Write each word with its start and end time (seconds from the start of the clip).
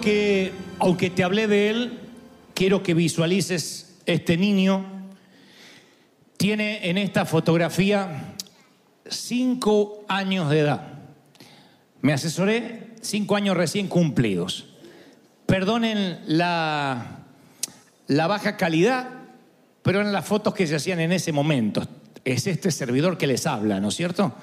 Que, 0.00 0.52
aunque 0.78 1.10
te 1.10 1.24
hablé 1.24 1.46
de 1.46 1.70
él, 1.70 1.98
quiero 2.54 2.82
que 2.82 2.94
visualices 2.94 3.98
este 4.06 4.36
niño. 4.36 4.84
Tiene 6.36 6.88
en 6.88 6.98
esta 6.98 7.24
fotografía 7.24 8.34
cinco 9.08 10.04
años 10.08 10.50
de 10.50 10.60
edad. 10.60 10.92
Me 12.00 12.12
asesoré 12.12 12.88
cinco 13.00 13.36
años 13.36 13.56
recién 13.56 13.88
cumplidos. 13.88 14.66
Perdonen 15.46 16.20
la, 16.26 17.24
la 18.06 18.26
baja 18.26 18.56
calidad, 18.56 19.08
pero 19.82 20.00
eran 20.00 20.12
las 20.12 20.26
fotos 20.26 20.54
que 20.54 20.66
se 20.66 20.76
hacían 20.76 21.00
en 21.00 21.12
ese 21.12 21.32
momento. 21.32 21.86
Es 22.24 22.46
este 22.46 22.70
servidor 22.70 23.18
que 23.18 23.26
les 23.26 23.46
habla, 23.46 23.80
¿no 23.80 23.88
es 23.88 23.94
cierto? 23.94 24.34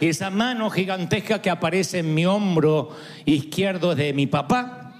Esa 0.00 0.30
mano 0.30 0.70
gigantesca 0.70 1.42
que 1.42 1.50
aparece 1.50 1.98
en 1.98 2.14
mi 2.14 2.24
hombro 2.24 2.96
izquierdo 3.24 3.94
de 3.94 4.12
mi 4.12 4.26
papá. 4.26 4.94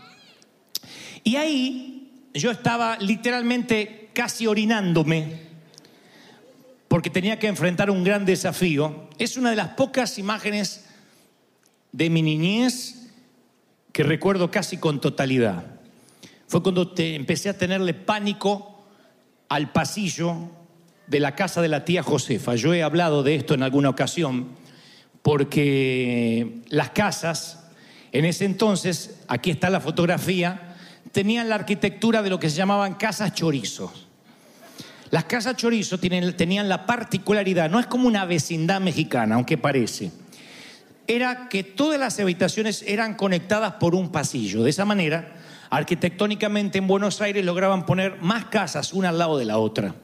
Y 1.22 1.36
ahí 1.36 2.10
yo 2.34 2.50
estaba 2.50 2.96
literalmente 2.98 4.10
casi 4.12 4.46
orinándome 4.46 5.48
porque 6.88 7.10
tenía 7.10 7.38
que 7.38 7.46
enfrentar 7.46 7.90
un 7.90 8.02
gran 8.02 8.24
desafío. 8.24 9.08
Es 9.18 9.36
una 9.36 9.50
de 9.50 9.56
las 9.56 9.68
pocas 9.68 10.18
imágenes 10.18 10.86
de 11.92 12.10
mi 12.10 12.22
niñez 12.22 13.10
que 13.92 14.02
recuerdo 14.02 14.50
casi 14.50 14.78
con 14.78 15.00
totalidad. 15.00 15.64
Fue 16.48 16.62
cuando 16.62 16.92
empecé 16.96 17.50
a 17.50 17.58
tenerle 17.58 17.94
pánico 17.94 18.84
al 19.48 19.70
pasillo 19.70 20.50
de 21.06 21.20
la 21.20 21.34
casa 21.34 21.62
de 21.62 21.68
la 21.68 21.84
tía 21.84 22.02
Josefa. 22.02 22.54
Yo 22.54 22.74
he 22.74 22.82
hablado 22.82 23.22
de 23.22 23.34
esto 23.34 23.54
en 23.54 23.62
alguna 23.62 23.90
ocasión 23.90 24.48
porque 25.22 26.62
las 26.68 26.90
casas, 26.90 27.66
en 28.12 28.24
ese 28.24 28.44
entonces, 28.44 29.20
aquí 29.28 29.50
está 29.50 29.70
la 29.70 29.80
fotografía, 29.80 30.76
tenían 31.12 31.48
la 31.48 31.56
arquitectura 31.56 32.22
de 32.22 32.30
lo 32.30 32.38
que 32.38 32.50
se 32.50 32.56
llamaban 32.56 32.94
casas 32.94 33.34
chorizos. 33.34 34.08
Las 35.10 35.24
casas 35.24 35.56
chorizo 35.56 35.98
tenían 35.98 36.68
la 36.68 36.84
particularidad, 36.84 37.70
no 37.70 37.80
es 37.80 37.86
como 37.86 38.06
una 38.06 38.26
vecindad 38.26 38.80
mexicana, 38.80 39.36
aunque 39.36 39.56
parece, 39.56 40.10
era 41.06 41.48
que 41.48 41.64
todas 41.64 41.98
las 41.98 42.20
habitaciones 42.20 42.84
eran 42.86 43.14
conectadas 43.14 43.74
por 43.74 43.94
un 43.94 44.12
pasillo. 44.12 44.62
De 44.62 44.70
esa 44.70 44.84
manera, 44.84 45.36
arquitectónicamente 45.70 46.76
en 46.76 46.86
Buenos 46.86 47.22
Aires 47.22 47.44
lograban 47.44 47.86
poner 47.86 48.20
más 48.20 48.46
casas 48.46 48.92
una 48.92 49.08
al 49.08 49.18
lado 49.18 49.38
de 49.38 49.46
la 49.46 49.56
otra. 49.56 49.94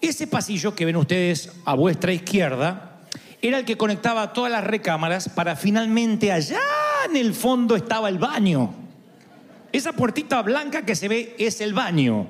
Ese 0.00 0.26
pasillo 0.26 0.74
que 0.74 0.86
ven 0.86 0.96
ustedes 0.96 1.52
a 1.66 1.74
vuestra 1.74 2.14
izquierda 2.14 2.91
era 3.42 3.58
el 3.58 3.64
que 3.64 3.76
conectaba 3.76 4.32
todas 4.32 4.52
las 4.52 4.64
recámaras 4.64 5.28
para 5.28 5.56
finalmente 5.56 6.30
allá 6.30 6.60
en 7.08 7.16
el 7.16 7.34
fondo 7.34 7.74
estaba 7.74 8.08
el 8.08 8.18
baño. 8.18 8.72
Esa 9.72 9.92
puertita 9.92 10.40
blanca 10.42 10.86
que 10.86 10.94
se 10.94 11.08
ve 11.08 11.34
es 11.38 11.60
el 11.60 11.74
baño. 11.74 12.28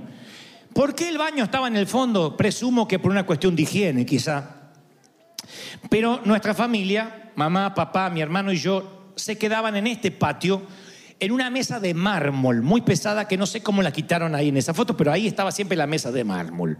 ¿Por 0.72 0.94
qué 0.94 1.10
el 1.10 1.18
baño 1.18 1.44
estaba 1.44 1.68
en 1.68 1.76
el 1.76 1.86
fondo? 1.86 2.34
Presumo 2.36 2.88
que 2.88 2.98
por 2.98 3.10
una 3.10 3.26
cuestión 3.26 3.54
de 3.54 3.62
higiene, 3.62 4.06
quizá. 4.06 4.70
Pero 5.90 6.22
nuestra 6.24 6.54
familia, 6.54 7.30
mamá, 7.34 7.74
papá, 7.74 8.08
mi 8.08 8.22
hermano 8.22 8.50
y 8.50 8.56
yo, 8.56 9.12
se 9.14 9.36
quedaban 9.36 9.76
en 9.76 9.88
este 9.88 10.10
patio 10.10 10.62
en 11.20 11.30
una 11.30 11.50
mesa 11.50 11.78
de 11.78 11.92
mármol 11.92 12.62
muy 12.62 12.80
pesada 12.80 13.28
que 13.28 13.36
no 13.36 13.46
sé 13.46 13.62
cómo 13.62 13.82
la 13.82 13.92
quitaron 13.92 14.34
ahí 14.34 14.48
en 14.48 14.56
esa 14.56 14.72
foto, 14.72 14.96
pero 14.96 15.12
ahí 15.12 15.26
estaba 15.26 15.52
siempre 15.52 15.76
la 15.76 15.86
mesa 15.86 16.10
de 16.10 16.24
mármol. 16.24 16.78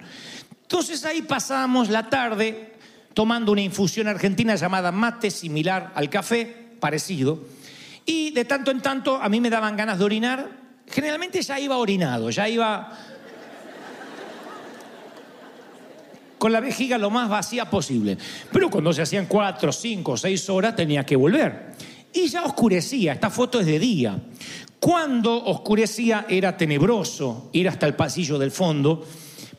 Entonces 0.62 1.04
ahí 1.04 1.22
pasábamos 1.22 1.90
la 1.90 2.08
tarde 2.08 2.71
tomando 3.14 3.52
una 3.52 3.60
infusión 3.60 4.08
argentina 4.08 4.54
llamada 4.54 4.92
mate, 4.92 5.30
similar 5.30 5.92
al 5.94 6.10
café, 6.10 6.76
parecido. 6.80 7.44
Y 8.04 8.30
de 8.32 8.44
tanto 8.44 8.70
en 8.70 8.80
tanto 8.80 9.16
a 9.16 9.28
mí 9.28 9.40
me 9.40 9.50
daban 9.50 9.76
ganas 9.76 9.98
de 9.98 10.04
orinar. 10.04 10.50
Generalmente 10.88 11.40
ya 11.42 11.58
iba 11.60 11.76
orinado, 11.76 12.30
ya 12.30 12.48
iba 12.48 12.98
con 16.42 16.50
la 16.50 16.58
vejiga 16.58 16.98
lo 16.98 17.08
más 17.08 17.28
vacía 17.28 17.70
posible. 17.70 18.18
Pero 18.52 18.68
cuando 18.68 18.92
se 18.92 19.02
hacían 19.02 19.26
cuatro, 19.26 19.72
cinco, 19.72 20.16
seis 20.16 20.50
horas 20.50 20.74
tenía 20.74 21.06
que 21.06 21.14
volver. 21.14 21.72
Y 22.12 22.26
ya 22.26 22.42
oscurecía, 22.42 23.12
esta 23.12 23.30
foto 23.30 23.60
es 23.60 23.66
de 23.66 23.78
día. 23.78 24.18
Cuando 24.80 25.32
oscurecía 25.44 26.26
era 26.28 26.56
tenebroso 26.56 27.48
ir 27.52 27.68
hasta 27.68 27.86
el 27.86 27.94
pasillo 27.94 28.40
del 28.40 28.50
fondo, 28.50 29.06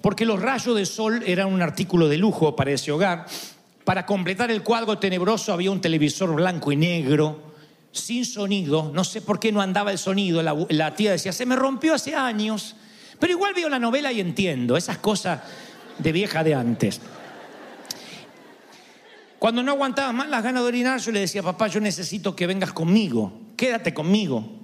porque 0.04 0.26
los 0.26 0.42
rayos 0.42 0.76
de 0.76 0.86
sol 0.86 1.24
eran 1.26 1.48
un 1.48 1.62
artículo 1.62 2.10
de 2.10 2.18
lujo 2.18 2.58
para 2.58 2.72
ese 2.72 2.92
hogar. 2.92 3.26
Para 3.86 4.06
completar 4.06 4.52
el 4.52 4.62
cuadro 4.62 5.00
tenebroso 5.00 5.54
había 5.54 5.72
un 5.72 5.80
televisor 5.80 6.36
blanco 6.36 6.74
y 6.74 6.76
negro, 6.76 7.54
sin 7.94 8.26
sonido. 8.26 8.92
No 8.94 9.06
sé 9.06 9.22
por 9.22 9.40
qué 9.40 9.54
no 9.54 9.62
andaba 9.62 9.94
el 9.94 9.98
sonido. 9.98 10.44
La, 10.44 10.94
tía 10.94 11.14
decía, 11.14 11.32
se 11.32 11.46
me 11.46 11.56
rompió 11.56 11.94
hace 11.94 12.18
años. 12.18 12.76
Pero 13.18 13.32
igual 13.32 13.54
veo 13.54 13.70
la 13.70 13.80
novela 13.80 14.12
y 14.12 14.20
entiendo 14.20 14.76
esas 14.76 14.98
cosas 14.98 15.40
de 15.98 16.12
vieja 16.12 16.44
de 16.44 16.54
antes. 16.54 17.00
Cuando 19.40 19.64
no 19.64 19.72
aguantaba 19.72 20.12
más 20.12 20.28
las 20.28 20.44
ganas 20.44 20.64
de 20.64 20.68
orinar, 20.68 21.00
yo 21.00 21.14
le 21.14 21.22
decía, 21.22 21.42
papá, 21.42 21.68
yo 21.68 21.80
necesito 21.80 22.36
que 22.36 22.46
vengas 22.46 22.74
conmigo, 22.74 23.32
quédate 23.56 23.94
conmigo. 23.94 24.63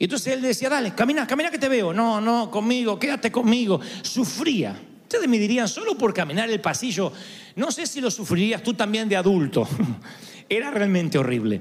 Y 0.00 0.04
entonces 0.04 0.32
él 0.32 0.40
decía, 0.40 0.70
dale, 0.70 0.94
camina, 0.94 1.26
camina 1.26 1.50
que 1.50 1.58
te 1.58 1.68
veo. 1.68 1.92
No, 1.92 2.22
no, 2.22 2.50
conmigo, 2.50 2.98
quédate 2.98 3.30
conmigo. 3.30 3.78
Sufría. 4.00 4.74
Ustedes 5.02 5.28
me 5.28 5.38
dirían, 5.38 5.68
solo 5.68 5.94
por 5.98 6.14
caminar 6.14 6.48
el 6.48 6.58
pasillo, 6.58 7.12
no 7.56 7.70
sé 7.70 7.86
si 7.86 8.00
lo 8.00 8.10
sufrirías 8.10 8.62
tú 8.62 8.72
también 8.72 9.10
de 9.10 9.16
adulto. 9.16 9.68
Era 10.48 10.70
realmente 10.70 11.18
horrible. 11.18 11.60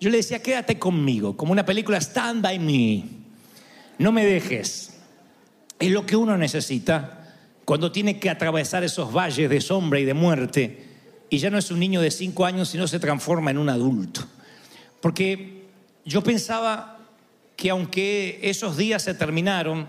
Yo 0.00 0.10
le 0.10 0.18
decía, 0.18 0.40
quédate 0.40 0.78
conmigo, 0.78 1.36
como 1.36 1.50
una 1.50 1.66
película 1.66 1.98
Stand 1.98 2.40
By 2.40 2.60
Me. 2.60 3.04
No 3.98 4.12
me 4.12 4.24
dejes. 4.24 5.00
Es 5.76 5.90
lo 5.90 6.06
que 6.06 6.14
uno 6.14 6.38
necesita 6.38 7.34
cuando 7.64 7.90
tiene 7.90 8.20
que 8.20 8.30
atravesar 8.30 8.84
esos 8.84 9.12
valles 9.12 9.50
de 9.50 9.60
sombra 9.60 9.98
y 9.98 10.04
de 10.04 10.14
muerte 10.14 10.86
y 11.30 11.38
ya 11.38 11.50
no 11.50 11.58
es 11.58 11.72
un 11.72 11.80
niño 11.80 12.00
de 12.00 12.12
cinco 12.12 12.46
años, 12.46 12.68
sino 12.68 12.86
se 12.86 13.00
transforma 13.00 13.50
en 13.50 13.58
un 13.58 13.70
adulto. 13.70 14.20
Porque 15.00 15.64
yo 16.04 16.22
pensaba 16.22 17.01
que 17.56 17.70
aunque 17.70 18.40
esos 18.42 18.76
días 18.76 19.02
se 19.02 19.14
terminaron, 19.14 19.88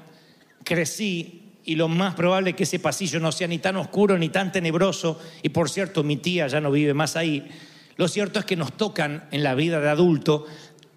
crecí 0.63 1.43
y 1.65 1.75
lo 1.75 1.87
más 1.87 2.15
probable 2.15 2.51
es 2.51 2.55
que 2.55 2.63
ese 2.63 2.79
pasillo 2.79 3.19
no 3.19 3.31
sea 3.31 3.47
ni 3.47 3.59
tan 3.59 3.77
oscuro 3.77 4.17
ni 4.17 4.29
tan 4.29 4.51
tenebroso, 4.51 5.19
y 5.41 5.49
por 5.49 5.69
cierto 5.69 6.03
mi 6.03 6.17
tía 6.17 6.47
ya 6.47 6.59
no 6.59 6.71
vive 6.71 6.93
más 6.93 7.15
ahí, 7.15 7.49
lo 7.95 8.07
cierto 8.07 8.39
es 8.39 8.45
que 8.45 8.55
nos 8.55 8.73
tocan 8.73 9.27
en 9.31 9.43
la 9.43 9.55
vida 9.55 9.79
de 9.79 9.89
adulto 9.89 10.45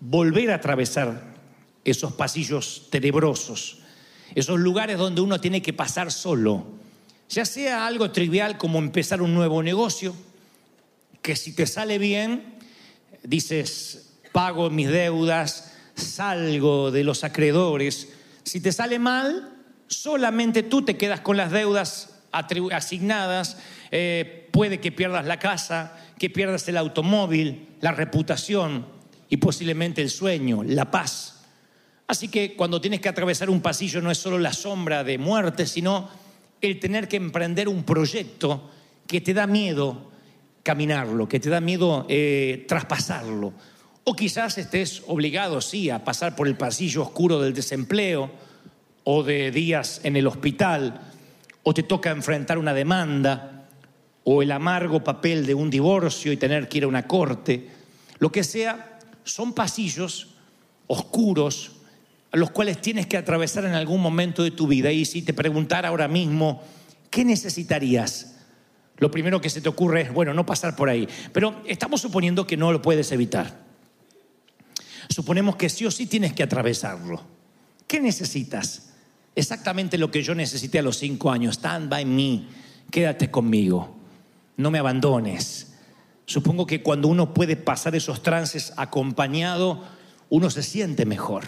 volver 0.00 0.50
a 0.50 0.56
atravesar 0.56 1.34
esos 1.84 2.12
pasillos 2.14 2.88
tenebrosos, 2.90 3.78
esos 4.34 4.58
lugares 4.58 4.98
donde 4.98 5.20
uno 5.20 5.40
tiene 5.40 5.62
que 5.62 5.72
pasar 5.72 6.10
solo, 6.10 6.66
ya 7.28 7.44
sea 7.44 7.86
algo 7.86 8.10
trivial 8.10 8.58
como 8.58 8.78
empezar 8.78 9.22
un 9.22 9.34
nuevo 9.34 9.62
negocio, 9.62 10.14
que 11.22 11.36
si 11.36 11.54
te 11.54 11.66
sale 11.66 11.98
bien, 11.98 12.56
dices, 13.22 14.14
pago 14.32 14.70
mis 14.70 14.88
deudas, 14.88 15.75
salgo 15.96 16.90
de 16.90 17.04
los 17.04 17.24
acreedores, 17.24 18.12
si 18.44 18.60
te 18.60 18.70
sale 18.70 18.98
mal, 18.98 19.52
solamente 19.88 20.62
tú 20.62 20.82
te 20.82 20.96
quedas 20.96 21.20
con 21.20 21.36
las 21.36 21.50
deudas 21.50 22.20
asignadas, 22.30 23.56
eh, 23.90 24.48
puede 24.52 24.78
que 24.78 24.92
pierdas 24.92 25.26
la 25.26 25.38
casa, 25.38 25.96
que 26.18 26.30
pierdas 26.30 26.68
el 26.68 26.76
automóvil, 26.76 27.68
la 27.80 27.92
reputación 27.92 28.86
y 29.28 29.38
posiblemente 29.38 30.02
el 30.02 30.10
sueño, 30.10 30.62
la 30.62 30.90
paz. 30.90 31.44
Así 32.06 32.28
que 32.28 32.54
cuando 32.54 32.80
tienes 32.80 33.00
que 33.00 33.08
atravesar 33.08 33.50
un 33.50 33.60
pasillo 33.60 34.00
no 34.00 34.10
es 34.10 34.18
solo 34.18 34.38
la 34.38 34.52
sombra 34.52 35.02
de 35.02 35.18
muerte, 35.18 35.66
sino 35.66 36.08
el 36.60 36.78
tener 36.78 37.08
que 37.08 37.16
emprender 37.16 37.68
un 37.68 37.84
proyecto 37.84 38.70
que 39.06 39.20
te 39.20 39.34
da 39.34 39.46
miedo 39.46 40.10
caminarlo, 40.62 41.28
que 41.28 41.40
te 41.40 41.48
da 41.48 41.60
miedo 41.60 42.06
eh, 42.08 42.64
traspasarlo. 42.68 43.52
O 44.08 44.14
quizás 44.14 44.56
estés 44.56 45.02
obligado, 45.08 45.60
sí, 45.60 45.90
a 45.90 46.04
pasar 46.04 46.36
por 46.36 46.46
el 46.46 46.56
pasillo 46.56 47.02
oscuro 47.02 47.40
del 47.40 47.52
desempleo 47.52 48.30
o 49.02 49.24
de 49.24 49.50
días 49.50 50.00
en 50.04 50.14
el 50.14 50.28
hospital, 50.28 51.00
o 51.64 51.74
te 51.74 51.82
toca 51.82 52.12
enfrentar 52.12 52.56
una 52.56 52.72
demanda, 52.72 53.66
o 54.22 54.42
el 54.42 54.52
amargo 54.52 55.02
papel 55.02 55.44
de 55.44 55.54
un 55.54 55.70
divorcio 55.70 56.30
y 56.30 56.36
tener 56.36 56.68
que 56.68 56.78
ir 56.78 56.84
a 56.84 56.86
una 56.86 57.08
corte. 57.08 57.68
Lo 58.20 58.30
que 58.30 58.44
sea, 58.44 59.00
son 59.24 59.52
pasillos 59.52 60.36
oscuros 60.86 61.72
a 62.30 62.36
los 62.36 62.52
cuales 62.52 62.80
tienes 62.80 63.08
que 63.08 63.16
atravesar 63.16 63.64
en 63.64 63.74
algún 63.74 64.00
momento 64.00 64.44
de 64.44 64.52
tu 64.52 64.68
vida. 64.68 64.92
Y 64.92 65.04
si 65.04 65.22
te 65.22 65.34
preguntara 65.34 65.88
ahora 65.88 66.06
mismo, 66.06 66.62
¿qué 67.10 67.24
necesitarías? 67.24 68.36
Lo 68.98 69.10
primero 69.10 69.40
que 69.40 69.50
se 69.50 69.60
te 69.60 69.68
ocurre 69.68 70.02
es, 70.02 70.14
bueno, 70.14 70.32
no 70.32 70.46
pasar 70.46 70.76
por 70.76 70.88
ahí. 70.88 71.08
Pero 71.32 71.60
estamos 71.66 72.00
suponiendo 72.00 72.46
que 72.46 72.56
no 72.56 72.70
lo 72.70 72.80
puedes 72.80 73.10
evitar. 73.10 73.65
Suponemos 75.08 75.56
que 75.56 75.68
sí 75.68 75.86
o 75.86 75.90
sí 75.90 76.06
tienes 76.06 76.32
que 76.32 76.42
atravesarlo. 76.42 77.22
¿Qué 77.86 78.00
necesitas? 78.00 78.90
Exactamente 79.34 79.98
lo 79.98 80.10
que 80.10 80.22
yo 80.22 80.34
necesité 80.34 80.78
a 80.78 80.82
los 80.82 80.98
cinco 80.98 81.30
años. 81.30 81.56
Stand 81.56 81.90
by 81.90 82.04
me. 82.04 82.44
Quédate 82.90 83.30
conmigo. 83.30 83.96
No 84.56 84.70
me 84.70 84.78
abandones. 84.78 85.74
Supongo 86.24 86.66
que 86.66 86.82
cuando 86.82 87.08
uno 87.08 87.34
puede 87.34 87.56
pasar 87.56 87.94
esos 87.94 88.22
trances 88.22 88.72
acompañado, 88.76 89.84
uno 90.30 90.50
se 90.50 90.62
siente 90.62 91.06
mejor. 91.06 91.44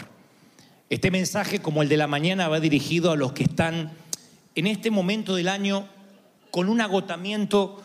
Este 0.89 1.11
mensaje, 1.11 1.59
como 1.59 1.81
el 1.81 1.89
de 1.89 1.97
la 1.97 2.07
mañana, 2.07 2.47
va 2.47 2.59
dirigido 2.59 3.11
a 3.11 3.17
los 3.17 3.33
que 3.33 3.43
están 3.43 3.91
en 4.55 4.67
este 4.67 4.89
momento 4.89 5.35
del 5.35 5.49
año 5.49 5.87
con 6.51 6.69
un 6.69 6.81
agotamiento 6.81 7.83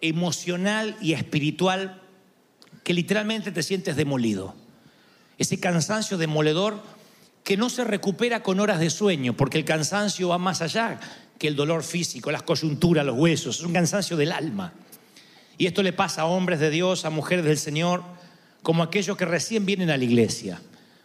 emocional 0.00 0.96
y 1.00 1.12
espiritual 1.12 2.02
que 2.82 2.94
literalmente 2.94 3.52
te 3.52 3.62
sientes 3.62 3.96
demolido. 3.96 4.54
Ese 5.40 5.58
cansancio 5.58 6.18
demoledor 6.18 6.82
que 7.44 7.56
no 7.56 7.70
se 7.70 7.82
recupera 7.82 8.42
con 8.42 8.60
horas 8.60 8.78
de 8.78 8.90
sueño, 8.90 9.34
porque 9.34 9.56
el 9.56 9.64
cansancio 9.64 10.28
va 10.28 10.36
más 10.36 10.60
allá 10.60 11.00
que 11.38 11.48
el 11.48 11.56
dolor 11.56 11.82
físico, 11.82 12.30
las 12.30 12.42
coyunturas, 12.42 13.06
los 13.06 13.16
huesos, 13.16 13.58
es 13.58 13.64
un 13.64 13.72
cansancio 13.72 14.18
del 14.18 14.32
alma. 14.32 14.74
Y 15.56 15.64
esto 15.64 15.82
le 15.82 15.94
pasa 15.94 16.20
a 16.20 16.26
hombres 16.26 16.60
de 16.60 16.68
Dios, 16.68 17.06
a 17.06 17.10
mujeres 17.10 17.46
del 17.46 17.56
Señor, 17.56 18.04
como 18.62 18.82
aquellos 18.82 19.16
que 19.16 19.24
recién 19.24 19.64
vienen 19.64 19.88
a 19.88 19.96
la 19.96 20.04
iglesia. 20.04 20.60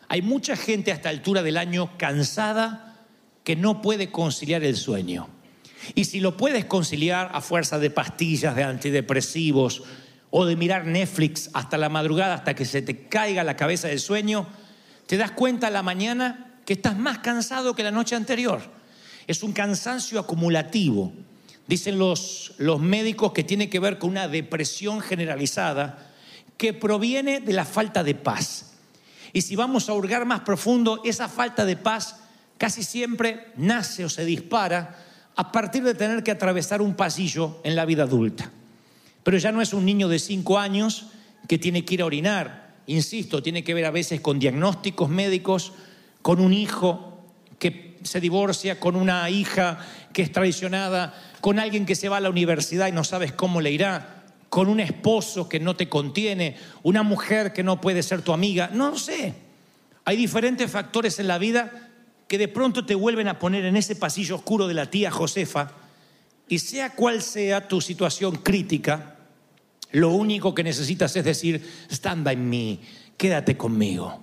Hay 0.10 0.22
mucha 0.22 0.58
gente 0.58 0.92
a 0.92 0.96
esta 0.96 1.08
altura 1.08 1.42
del 1.42 1.56
año 1.56 1.98
cansada 1.98 3.06
que 3.46 3.56
no 3.56 3.82
puede 3.82 4.12
conciliar 4.12 4.66
el 4.66 4.76
sueño. 4.76 5.30
Y 5.94 6.04
si 6.04 6.20
lo 6.20 6.36
puedes 6.36 6.66
conciliar 6.66 7.32
a 7.34 7.40
fuerza 7.40 7.80
de 7.80 7.90
pastillas, 7.90 8.54
de 8.54 8.64
antidepresivos 8.64 9.84
o 10.30 10.46
de 10.46 10.56
mirar 10.56 10.86
Netflix 10.86 11.50
hasta 11.54 11.78
la 11.78 11.90
madrugada, 11.90 12.36
hasta 12.36 12.56
que 12.56 12.66
se 12.66 12.82
te 12.82 13.08
caiga 13.08 13.44
la 13.44 13.56
cabeza 13.56 13.88
del 13.88 14.00
sueño, 14.00 14.48
te 15.08 15.18
das 15.18 15.32
cuenta 15.32 15.68
a 15.68 15.72
la 15.72 15.84
mañana 15.84 16.60
que 16.66 16.74
estás 16.74 16.98
más 16.98 17.20
cansado 17.20 17.76
que 17.76 17.84
la 17.84 17.92
noche 17.92 18.16
anterior. 18.16 18.62
Es 19.28 19.44
un 19.44 19.54
cansancio 19.54 20.20
acumulativo. 20.20 21.14
Dicen 21.68 21.98
los, 21.98 22.54
los 22.58 22.80
médicos 22.80 23.32
que 23.32 23.44
tiene 23.44 23.70
que 23.70 23.80
ver 23.80 23.98
con 23.98 24.12
una 24.12 24.28
depresión 24.28 25.02
generalizada 25.02 26.12
que 26.58 26.74
proviene 26.74 27.40
de 27.40 27.54
la 27.54 27.66
falta 27.66 28.04
de 28.04 28.16
paz. 28.16 28.74
Y 29.34 29.42
si 29.42 29.56
vamos 29.56 29.90
a 29.90 29.94
hurgar 29.94 30.26
más 30.26 30.42
profundo, 30.42 31.02
esa 31.04 31.28
falta 31.28 31.66
de 31.66 31.76
paz 31.76 32.18
casi 32.58 32.84
siempre 32.84 33.52
nace 33.58 34.06
o 34.06 34.10
se 34.10 34.26
dispara 34.26 34.98
a 35.36 35.52
partir 35.52 35.84
de 35.84 35.94
tener 35.94 36.24
que 36.24 36.32
atravesar 36.32 36.82
un 36.82 36.96
pasillo 36.96 37.60
en 37.64 37.76
la 37.76 37.86
vida 37.86 38.04
adulta. 38.04 38.52
Pero 39.26 39.40
ya 39.40 39.52
no 39.52 39.60
es 39.60 39.74
un 39.74 39.86
niño 39.86 40.08
de 40.08 40.20
cinco 40.20 40.60
años 40.60 41.08
que 41.48 41.58
tiene 41.58 41.84
que 41.84 41.96
ir 41.96 42.04
a 42.04 42.06
orinar. 42.06 42.76
Insisto, 42.86 43.42
tiene 43.42 43.64
que 43.64 43.74
ver 43.74 43.86
a 43.86 43.90
veces 43.90 44.22
con 44.22 44.38
diagnósticos 44.38 45.10
médicos, 45.10 45.74
con 46.22 46.40
un 46.40 46.54
hijo 46.54 47.24
que 47.58 47.98
se 48.04 48.22
divorcia, 48.22 48.80
con 48.80 48.96
una 48.96 49.28
hija 49.32 49.80
que 50.14 50.22
es 50.22 50.32
traicionada, 50.32 51.20
con 51.42 51.58
alguien 51.58 51.88
que 51.88 51.96
se 51.96 52.08
va 52.08 52.18
a 52.18 52.20
la 52.20 52.30
universidad 52.30 52.88
y 52.88 52.92
no 52.92 53.04
sabes 53.04 53.32
cómo 53.32 53.62
le 53.62 53.72
irá, 53.72 54.26
con 54.50 54.70
un 54.70 54.80
esposo 54.80 55.50
que 55.50 55.60
no 55.60 55.76
te 55.76 55.90
contiene, 55.90 56.56
una 56.84 57.02
mujer 57.02 57.52
que 57.52 57.64
no 57.64 57.82
puede 57.82 58.04
ser 58.04 58.22
tu 58.22 58.32
amiga, 58.32 58.70
no 58.74 58.96
sé. 58.96 59.34
Hay 60.06 60.18
diferentes 60.18 60.70
factores 60.70 61.18
en 61.18 61.28
la 61.28 61.40
vida 61.40 61.90
que 62.28 62.38
de 62.38 62.48
pronto 62.48 62.86
te 62.86 62.94
vuelven 62.94 63.28
a 63.28 63.40
poner 63.40 63.66
en 63.66 63.76
ese 63.76 63.96
pasillo 63.96 64.36
oscuro 64.36 64.68
de 64.68 64.76
la 64.76 64.92
tía 64.92 65.10
Josefa 65.10 65.72
y 66.48 66.60
sea 66.60 66.92
cual 66.92 67.24
sea 67.24 67.68
tu 67.68 67.82
situación 67.82 68.36
crítica, 68.36 69.15
lo 69.96 70.10
único 70.10 70.54
que 70.54 70.64
necesitas 70.64 71.16
es 71.16 71.24
decir, 71.24 71.62
stand 71.90 72.26
by 72.26 72.36
me, 72.36 72.80
quédate 73.16 73.56
conmigo, 73.56 74.20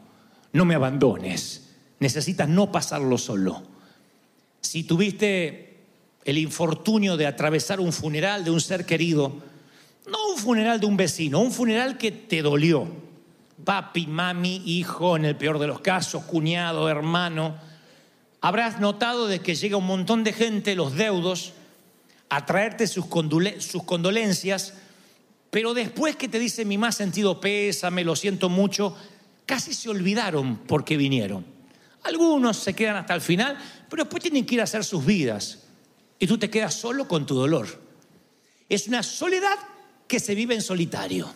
no 0.52 0.66
me 0.66 0.74
abandones, 0.74 1.70
necesitas 1.98 2.46
no 2.46 2.70
pasarlo 2.70 3.16
solo. 3.16 3.62
Si 4.60 4.84
tuviste 4.84 5.78
el 6.26 6.36
infortunio 6.36 7.16
de 7.16 7.26
atravesar 7.26 7.80
un 7.80 7.90
funeral 7.94 8.44
de 8.44 8.50
un 8.50 8.60
ser 8.60 8.84
querido, 8.84 9.32
no 10.06 10.18
un 10.34 10.38
funeral 10.38 10.78
de 10.78 10.84
un 10.84 10.98
vecino, 10.98 11.40
un 11.40 11.52
funeral 11.52 11.96
que 11.96 12.12
te 12.12 12.42
dolió, 12.42 12.86
papi, 13.64 14.06
mami, 14.06 14.62
hijo, 14.66 15.16
en 15.16 15.24
el 15.24 15.36
peor 15.36 15.58
de 15.58 15.68
los 15.68 15.80
casos, 15.80 16.24
cuñado, 16.24 16.90
hermano, 16.90 17.56
habrás 18.42 18.78
notado 18.78 19.26
de 19.26 19.40
que 19.40 19.54
llega 19.54 19.78
un 19.78 19.86
montón 19.86 20.22
de 20.22 20.34
gente, 20.34 20.74
los 20.74 20.96
deudos, 20.96 21.54
a 22.28 22.44
traerte 22.44 22.86
sus, 22.86 23.06
sus 23.58 23.82
condolencias, 23.84 24.74
pero 25.52 25.74
después 25.74 26.16
que 26.16 26.28
te 26.28 26.38
dicen 26.38 26.66
mi 26.66 26.78
más 26.78 26.96
sentido 26.96 27.38
pésame, 27.38 28.04
lo 28.04 28.16
siento 28.16 28.48
mucho, 28.48 28.96
casi 29.44 29.74
se 29.74 29.90
olvidaron 29.90 30.56
por 30.56 30.82
qué 30.82 30.96
vinieron. 30.96 31.44
Algunos 32.04 32.56
se 32.56 32.72
quedan 32.72 32.96
hasta 32.96 33.14
el 33.14 33.20
final, 33.20 33.58
pero 33.90 34.04
después 34.04 34.22
tienen 34.22 34.46
que 34.46 34.54
ir 34.54 34.62
a 34.62 34.64
hacer 34.64 34.82
sus 34.82 35.04
vidas. 35.04 35.64
Y 36.18 36.26
tú 36.26 36.38
te 36.38 36.48
quedas 36.48 36.72
solo 36.72 37.06
con 37.06 37.26
tu 37.26 37.34
dolor. 37.34 37.68
Es 38.66 38.88
una 38.88 39.02
soledad 39.02 39.58
que 40.08 40.20
se 40.20 40.34
vive 40.34 40.54
en 40.54 40.62
solitario. 40.62 41.30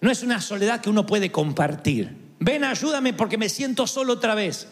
No 0.00 0.10
es 0.10 0.22
una 0.22 0.40
soledad 0.40 0.80
que 0.80 0.88
uno 0.88 1.04
puede 1.04 1.30
compartir. 1.30 2.16
Ven, 2.40 2.64
ayúdame 2.64 3.12
porque 3.12 3.36
me 3.36 3.50
siento 3.50 3.86
solo 3.86 4.14
otra 4.14 4.34
vez. 4.34 4.68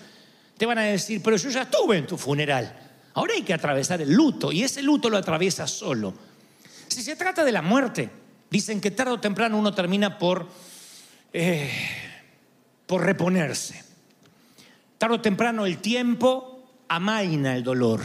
Te 0.57 0.65
van 0.65 0.79
a 0.79 0.85
decir, 0.85 1.21
pero 1.23 1.37
yo 1.37 1.51
ya 1.51 1.65
estuve 1.65 1.99
en 1.99 2.07
tu 2.07 2.17
funeral. 2.17 2.75
Ahora 3.13 3.35
hay 3.35 3.43
que 3.43 3.53
atravesar 3.53 4.01
el 4.01 4.15
luto 4.15 4.51
y 4.51 4.63
ese 4.63 4.81
luto 4.81 5.11
lo 5.11 5.19
atraviesas 5.19 5.71
solo. 5.71 6.15
Si 6.89 7.03
se 7.03 7.17
trata 7.17 7.45
de 7.45 7.53
la 7.53 7.61
muerte, 7.61 8.20
dicen 8.51 8.81
que 8.81 8.91
tarde 8.91 9.13
o 9.13 9.21
temprano 9.21 9.57
uno 9.57 9.73
termina 9.73 10.19
por, 10.19 10.49
eh, 11.33 11.71
por 12.87 13.05
reponerse. 13.05 13.83
Tarde 14.99 15.15
o 15.15 15.21
temprano 15.21 15.65
el 15.65 15.79
tiempo 15.79 16.85
amaina 16.89 17.55
el 17.57 17.63
dolor, 17.63 18.03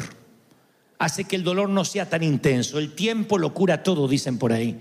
hace 0.99 1.25
que 1.25 1.35
el 1.35 1.43
dolor 1.43 1.67
no 1.67 1.83
sea 1.83 2.07
tan 2.07 2.23
intenso. 2.23 2.79
El 2.79 2.93
tiempo 2.93 3.37
lo 3.37 3.53
cura 3.53 3.83
todo, 3.83 4.07
dicen 4.07 4.37
por 4.37 4.53
ahí. 4.53 4.79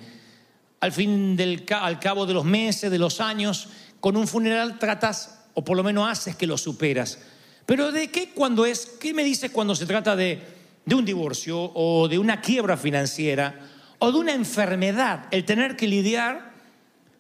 Al 0.81 0.93
fin 0.93 1.35
del 1.35 1.65
al 1.71 1.99
cabo 1.99 2.27
de 2.27 2.35
los 2.35 2.45
meses, 2.45 2.91
de 2.91 2.99
los 2.99 3.21
años, 3.21 3.69
con 4.01 4.17
un 4.17 4.29
funeral 4.29 4.79
tratas, 4.79 5.47
o 5.55 5.65
por 5.65 5.77
lo 5.77 5.83
menos 5.83 6.09
haces 6.09 6.37
que 6.37 6.47
lo 6.47 6.59
superas. 6.59 7.19
Pero 7.65 7.91
¿de 7.91 8.11
qué 8.11 8.31
cuando 8.35 8.67
es? 8.67 8.85
¿Qué 9.01 9.15
me 9.15 9.25
dices 9.25 9.51
cuando 9.51 9.75
se 9.75 9.87
trata 9.87 10.15
de, 10.15 10.41
de 10.85 10.95
un 10.95 11.07
divorcio 11.07 11.59
o 11.75 12.07
de 12.07 12.19
una 12.19 12.43
quiebra 12.43 12.77
financiera 12.77 13.74
o 13.99 14.13
de 14.13 14.19
una 14.19 14.33
enfermedad? 14.33 15.27
El 15.31 15.45
tener 15.45 15.77
que 15.77 15.87
lidiar 15.87 16.53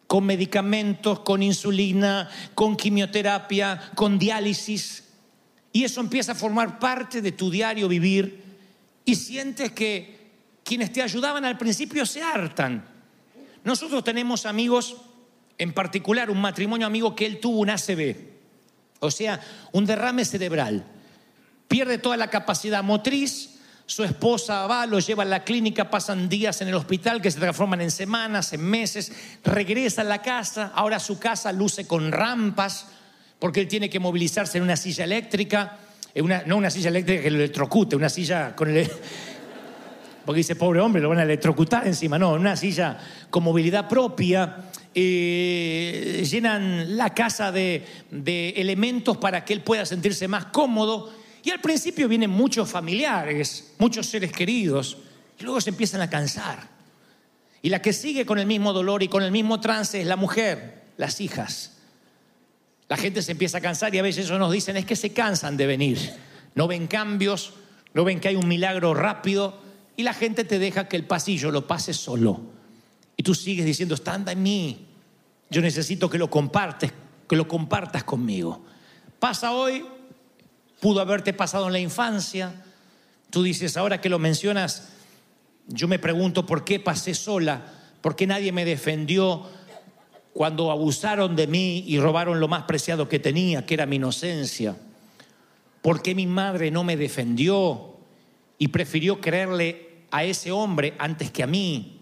con 0.06 0.24
medicamentos, 0.24 1.20
con 1.20 1.42
insulina, 1.42 2.28
con 2.54 2.76
quimioterapia, 2.76 3.90
con 3.94 4.18
diálisis. 4.18 5.04
Y 5.72 5.84
eso 5.84 6.00
empieza 6.00 6.32
a 6.32 6.36
formar 6.36 6.78
parte 6.78 7.20
de 7.20 7.32
tu 7.32 7.50
diario 7.50 7.88
vivir 7.88 8.42
y 9.04 9.14
sientes 9.16 9.72
que 9.72 10.30
quienes 10.62 10.92
te 10.92 11.02
ayudaban 11.02 11.44
al 11.44 11.58
principio 11.58 12.06
se 12.06 12.22
hartan. 12.22 12.84
Nosotros 13.64 14.04
tenemos 14.04 14.46
amigos, 14.46 14.96
en 15.58 15.72
particular 15.72 16.30
un 16.30 16.40
matrimonio 16.40 16.86
amigo 16.86 17.14
que 17.14 17.26
él 17.26 17.40
tuvo 17.40 17.60
un 17.60 17.70
ACV, 17.70 18.16
o 19.00 19.10
sea, 19.10 19.40
un 19.72 19.84
derrame 19.84 20.24
cerebral. 20.24 20.84
Pierde 21.66 21.98
toda 21.98 22.16
la 22.16 22.30
capacidad 22.30 22.82
motriz, 22.82 23.53
su 23.86 24.02
esposa 24.02 24.66
va, 24.66 24.86
lo 24.86 24.98
lleva 24.98 25.24
a 25.24 25.26
la 25.26 25.44
clínica, 25.44 25.90
pasan 25.90 26.28
días 26.28 26.60
en 26.62 26.68
el 26.68 26.74
hospital 26.74 27.20
que 27.20 27.30
se 27.30 27.38
transforman 27.38 27.82
en 27.82 27.90
semanas, 27.90 28.52
en 28.52 28.62
meses, 28.62 29.12
regresa 29.44 30.00
a 30.00 30.04
la 30.04 30.22
casa, 30.22 30.72
ahora 30.74 30.98
su 30.98 31.18
casa 31.18 31.52
luce 31.52 31.86
con 31.86 32.10
rampas 32.10 32.86
porque 33.38 33.60
él 33.60 33.68
tiene 33.68 33.90
que 33.90 34.00
movilizarse 34.00 34.56
en 34.56 34.64
una 34.64 34.76
silla 34.76 35.04
eléctrica, 35.04 35.76
no 36.46 36.56
una 36.56 36.70
silla 36.70 36.88
eléctrica 36.88 37.22
que 37.22 37.30
lo 37.30 37.36
electrocute, 37.36 37.94
una 37.94 38.08
silla 38.08 38.56
con 38.56 38.70
el... 38.70 38.90
Porque 40.24 40.38
dice, 40.38 40.56
pobre 40.56 40.80
hombre, 40.80 41.02
lo 41.02 41.10
van 41.10 41.18
a 41.18 41.24
electrocutar 41.24 41.86
encima. 41.86 42.18
No, 42.18 42.32
una 42.32 42.56
silla 42.56 42.98
con 43.28 43.44
movilidad 43.44 43.86
propia. 43.86 44.56
eh, 44.94 46.26
llenan 46.26 46.96
la 46.96 47.12
casa 47.12 47.52
de 47.52 47.84
elementos 48.56 49.18
para 49.18 49.44
que 49.44 49.52
él 49.52 49.60
pueda 49.60 49.84
sentirse 49.84 50.26
más 50.26 50.46
cómodo. 50.46 51.12
Y 51.44 51.50
al 51.50 51.60
principio 51.60 52.08
vienen 52.08 52.30
muchos 52.30 52.70
familiares, 52.70 53.74
muchos 53.78 54.06
seres 54.06 54.32
queridos, 54.32 54.96
y 55.38 55.44
luego 55.44 55.60
se 55.60 55.70
empiezan 55.70 56.00
a 56.00 56.08
cansar. 56.08 56.74
Y 57.60 57.68
la 57.68 57.82
que 57.82 57.92
sigue 57.92 58.24
con 58.24 58.38
el 58.38 58.46
mismo 58.46 58.72
dolor 58.72 59.02
y 59.02 59.08
con 59.08 59.22
el 59.22 59.30
mismo 59.30 59.60
trance 59.60 60.00
es 60.00 60.06
la 60.06 60.16
mujer, 60.16 60.84
las 60.96 61.20
hijas. 61.20 61.78
La 62.88 62.96
gente 62.96 63.22
se 63.22 63.32
empieza 63.32 63.58
a 63.58 63.60
cansar 63.60 63.94
y 63.94 63.98
a 63.98 64.02
veces 64.02 64.26
ellos 64.26 64.38
nos 64.38 64.52
dicen 64.52 64.76
es 64.76 64.86
que 64.86 64.96
se 64.96 65.12
cansan 65.12 65.56
de 65.56 65.66
venir. 65.66 65.98
No 66.54 66.66
ven 66.66 66.86
cambios, 66.86 67.52
no 67.92 68.04
ven 68.04 68.20
que 68.20 68.28
hay 68.28 68.36
un 68.36 68.48
milagro 68.48 68.94
rápido 68.94 69.60
y 69.96 70.02
la 70.02 70.14
gente 70.14 70.44
te 70.44 70.58
deja 70.58 70.88
que 70.88 70.96
el 70.96 71.04
pasillo 71.04 71.50
lo 71.50 71.66
pase 71.66 71.92
solo. 71.92 72.40
Y 73.16 73.22
tú 73.22 73.34
sigues 73.34 73.64
diciendo, 73.64 73.94
está 73.94 74.14
anda 74.14 74.32
en 74.32 74.42
mí. 74.42 74.86
Yo 75.50 75.60
necesito 75.60 76.08
que 76.08 76.18
lo 76.18 76.30
compartes, 76.30 76.92
que 77.28 77.36
lo 77.36 77.46
compartas 77.46 78.04
conmigo. 78.04 78.64
Pasa 79.18 79.52
hoy, 79.52 79.84
pudo 80.80 81.00
haberte 81.00 81.32
pasado 81.32 81.66
en 81.66 81.72
la 81.72 81.78
infancia. 81.80 82.64
Tú 83.30 83.42
dices, 83.42 83.76
ahora 83.76 84.00
que 84.00 84.08
lo 84.08 84.18
mencionas, 84.18 84.90
yo 85.66 85.88
me 85.88 85.98
pregunto 85.98 86.46
por 86.46 86.64
qué 86.64 86.78
pasé 86.78 87.14
sola, 87.14 87.64
por 88.00 88.16
qué 88.16 88.26
nadie 88.26 88.52
me 88.52 88.64
defendió 88.64 89.48
cuando 90.34 90.70
abusaron 90.70 91.36
de 91.36 91.46
mí 91.46 91.84
y 91.86 91.98
robaron 91.98 92.40
lo 92.40 92.48
más 92.48 92.64
preciado 92.64 93.08
que 93.08 93.18
tenía, 93.18 93.64
que 93.64 93.74
era 93.74 93.86
mi 93.86 93.96
inocencia. 93.96 94.76
¿Por 95.80 96.02
qué 96.02 96.14
mi 96.14 96.26
madre 96.26 96.70
no 96.70 96.82
me 96.82 96.96
defendió 96.96 97.96
y 98.58 98.68
prefirió 98.68 99.20
creerle 99.20 100.02
a 100.10 100.24
ese 100.24 100.50
hombre 100.50 100.94
antes 100.98 101.30
que 101.30 101.42
a 101.42 101.46
mí? 101.46 102.00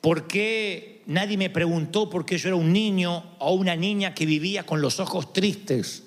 ¿Por 0.00 0.26
qué 0.28 1.02
nadie 1.06 1.36
me 1.36 1.50
preguntó 1.50 2.08
por 2.08 2.24
qué 2.24 2.38
yo 2.38 2.48
era 2.48 2.56
un 2.56 2.72
niño 2.72 3.24
o 3.38 3.54
una 3.54 3.74
niña 3.74 4.14
que 4.14 4.26
vivía 4.26 4.64
con 4.64 4.80
los 4.80 5.00
ojos 5.00 5.32
tristes? 5.32 6.05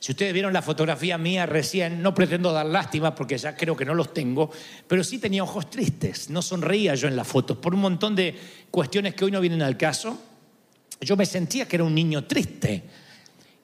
Si 0.00 0.12
ustedes 0.12 0.32
vieron 0.32 0.54
la 0.54 0.62
fotografía 0.62 1.18
mía 1.18 1.44
recién, 1.44 2.00
no 2.00 2.14
pretendo 2.14 2.52
dar 2.52 2.64
lástima 2.64 3.14
porque 3.14 3.36
ya 3.36 3.54
creo 3.54 3.76
que 3.76 3.84
no 3.84 3.92
los 3.92 4.14
tengo, 4.14 4.50
pero 4.88 5.04
sí 5.04 5.18
tenía 5.18 5.42
ojos 5.42 5.68
tristes, 5.68 6.30
no 6.30 6.40
sonreía 6.40 6.94
yo 6.94 7.06
en 7.06 7.16
las 7.16 7.28
fotos 7.28 7.58
por 7.58 7.74
un 7.74 7.82
montón 7.82 8.16
de 8.16 8.34
cuestiones 8.70 9.14
que 9.14 9.26
hoy 9.26 9.30
no 9.30 9.42
vienen 9.42 9.60
al 9.60 9.76
caso. 9.76 10.18
Yo 11.02 11.16
me 11.16 11.26
sentía 11.26 11.68
que 11.68 11.76
era 11.76 11.84
un 11.84 11.94
niño 11.94 12.24
triste. 12.24 12.82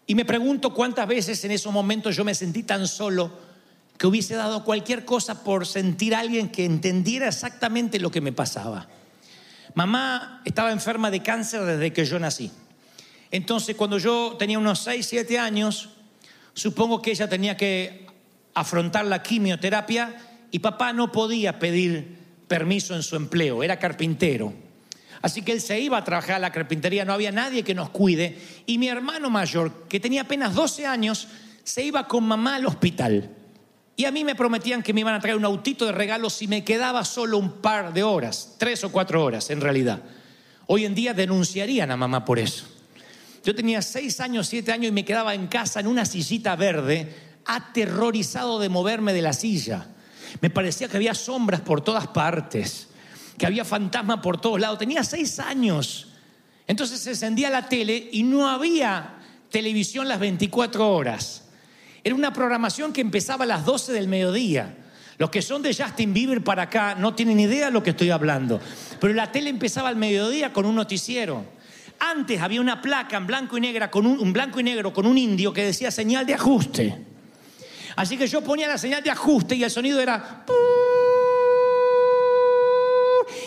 Y 0.06 0.14
me 0.14 0.26
pregunto 0.26 0.74
cuántas 0.74 1.08
veces 1.08 1.42
en 1.46 1.52
esos 1.52 1.72
momentos 1.72 2.14
yo 2.14 2.22
me 2.22 2.34
sentí 2.34 2.64
tan 2.64 2.86
solo 2.86 3.32
que 3.96 4.06
hubiese 4.06 4.34
dado 4.34 4.62
cualquier 4.62 5.06
cosa 5.06 5.42
por 5.42 5.66
sentir 5.66 6.14
a 6.14 6.20
alguien 6.20 6.50
que 6.50 6.66
entendiera 6.66 7.28
exactamente 7.28 7.98
lo 7.98 8.10
que 8.10 8.20
me 8.20 8.32
pasaba. 8.32 8.86
Mamá 9.74 10.42
estaba 10.44 10.70
enferma 10.70 11.10
de 11.10 11.22
cáncer 11.22 11.62
desde 11.62 11.94
que 11.94 12.04
yo 12.04 12.18
nací. 12.18 12.50
Entonces, 13.30 13.74
cuando 13.74 13.98
yo 13.98 14.36
tenía 14.38 14.58
unos 14.58 14.80
6, 14.80 15.06
7 15.06 15.38
años, 15.38 15.95
supongo 16.56 17.02
que 17.02 17.12
ella 17.12 17.28
tenía 17.28 17.56
que 17.56 18.06
afrontar 18.54 19.04
la 19.04 19.22
quimioterapia 19.22 20.16
y 20.50 20.58
papá 20.58 20.92
no 20.92 21.12
podía 21.12 21.58
pedir 21.58 22.16
permiso 22.48 22.96
en 22.96 23.02
su 23.02 23.14
empleo, 23.14 23.62
era 23.62 23.78
carpintero. 23.78 24.52
Así 25.20 25.42
que 25.42 25.52
él 25.52 25.60
se 25.60 25.78
iba 25.78 25.98
a 25.98 26.04
trabajar 26.04 26.36
a 26.36 26.38
la 26.38 26.52
carpintería, 26.52 27.04
no 27.04 27.12
había 27.12 27.30
nadie 27.30 27.62
que 27.62 27.74
nos 27.74 27.90
cuide. 27.90 28.38
Y 28.64 28.78
mi 28.78 28.88
hermano 28.88 29.28
mayor, 29.28 29.86
que 29.88 30.00
tenía 30.00 30.22
apenas 30.22 30.54
12 30.54 30.86
años, 30.86 31.28
se 31.62 31.84
iba 31.84 32.08
con 32.08 32.24
mamá 32.24 32.56
al 32.56 32.66
hospital. 32.66 33.30
Y 33.96 34.04
a 34.04 34.10
mí 34.10 34.24
me 34.24 34.34
prometían 34.34 34.82
que 34.82 34.92
me 34.92 35.00
iban 35.00 35.14
a 35.14 35.20
traer 35.20 35.36
un 35.36 35.44
autito 35.44 35.84
de 35.84 35.92
regalo 35.92 36.30
si 36.30 36.48
me 36.48 36.64
quedaba 36.64 37.04
solo 37.04 37.38
un 37.38 37.60
par 37.60 37.92
de 37.92 38.02
horas, 38.02 38.56
tres 38.58 38.84
o 38.84 38.92
cuatro 38.92 39.24
horas 39.24 39.50
en 39.50 39.60
realidad. 39.60 40.02
Hoy 40.66 40.84
en 40.84 40.94
día 40.94 41.12
denunciarían 41.12 41.90
a 41.90 41.96
mamá 41.96 42.24
por 42.24 42.38
eso. 42.38 42.75
Yo 43.46 43.54
tenía 43.54 43.80
seis 43.80 44.18
años, 44.18 44.48
siete 44.48 44.72
años 44.72 44.88
y 44.88 44.92
me 44.92 45.04
quedaba 45.04 45.32
en 45.32 45.46
casa 45.46 45.78
en 45.78 45.86
una 45.86 46.04
sillita 46.04 46.56
verde, 46.56 47.14
aterrorizado 47.44 48.58
de 48.58 48.68
moverme 48.68 49.12
de 49.12 49.22
la 49.22 49.32
silla. 49.32 49.86
Me 50.40 50.50
parecía 50.50 50.88
que 50.88 50.96
había 50.96 51.14
sombras 51.14 51.60
por 51.60 51.80
todas 51.80 52.08
partes, 52.08 52.88
que 53.38 53.46
había 53.46 53.64
fantasmas 53.64 54.18
por 54.18 54.40
todos 54.40 54.58
lados. 54.58 54.80
Tenía 54.80 55.04
seis 55.04 55.38
años. 55.38 56.08
Entonces 56.66 56.98
se 56.98 57.10
encendía 57.10 57.48
la 57.48 57.68
tele 57.68 58.08
y 58.10 58.24
no 58.24 58.48
había 58.48 59.14
televisión 59.48 60.08
las 60.08 60.18
24 60.18 60.92
horas. 60.92 61.44
Era 62.02 62.16
una 62.16 62.32
programación 62.32 62.92
que 62.92 63.00
empezaba 63.00 63.44
a 63.44 63.46
las 63.46 63.64
12 63.64 63.92
del 63.92 64.08
mediodía. 64.08 64.76
Los 65.18 65.30
que 65.30 65.40
son 65.40 65.62
de 65.62 65.72
Justin 65.72 66.12
Bieber 66.12 66.42
para 66.42 66.62
acá 66.62 66.96
no 66.96 67.14
tienen 67.14 67.38
idea 67.38 67.66
de 67.66 67.72
lo 67.72 67.84
que 67.84 67.90
estoy 67.90 68.10
hablando. 68.10 68.60
Pero 69.00 69.14
la 69.14 69.30
tele 69.30 69.50
empezaba 69.50 69.88
al 69.88 69.94
mediodía 69.94 70.52
con 70.52 70.66
un 70.66 70.74
noticiero. 70.74 71.55
Antes 71.98 72.40
había 72.40 72.60
una 72.60 72.80
placa 72.82 73.16
en 73.16 73.26
blanco 73.26 73.56
y 73.56 73.60
negra 73.60 73.90
con 73.90 74.06
un, 74.06 74.32
blanco 74.32 74.60
y 74.60 74.62
negro 74.62 74.92
con 74.92 75.06
un 75.06 75.16
indio 75.16 75.52
que 75.52 75.64
decía 75.64 75.90
señal 75.90 76.26
de 76.26 76.34
ajuste. 76.34 77.04
Así 77.96 78.16
que 78.16 78.26
yo 78.26 78.42
ponía 78.42 78.68
la 78.68 78.78
señal 78.78 79.02
de 79.02 79.10
ajuste 79.10 79.56
y 79.56 79.64
el 79.64 79.70
sonido 79.70 80.00
era 80.00 80.44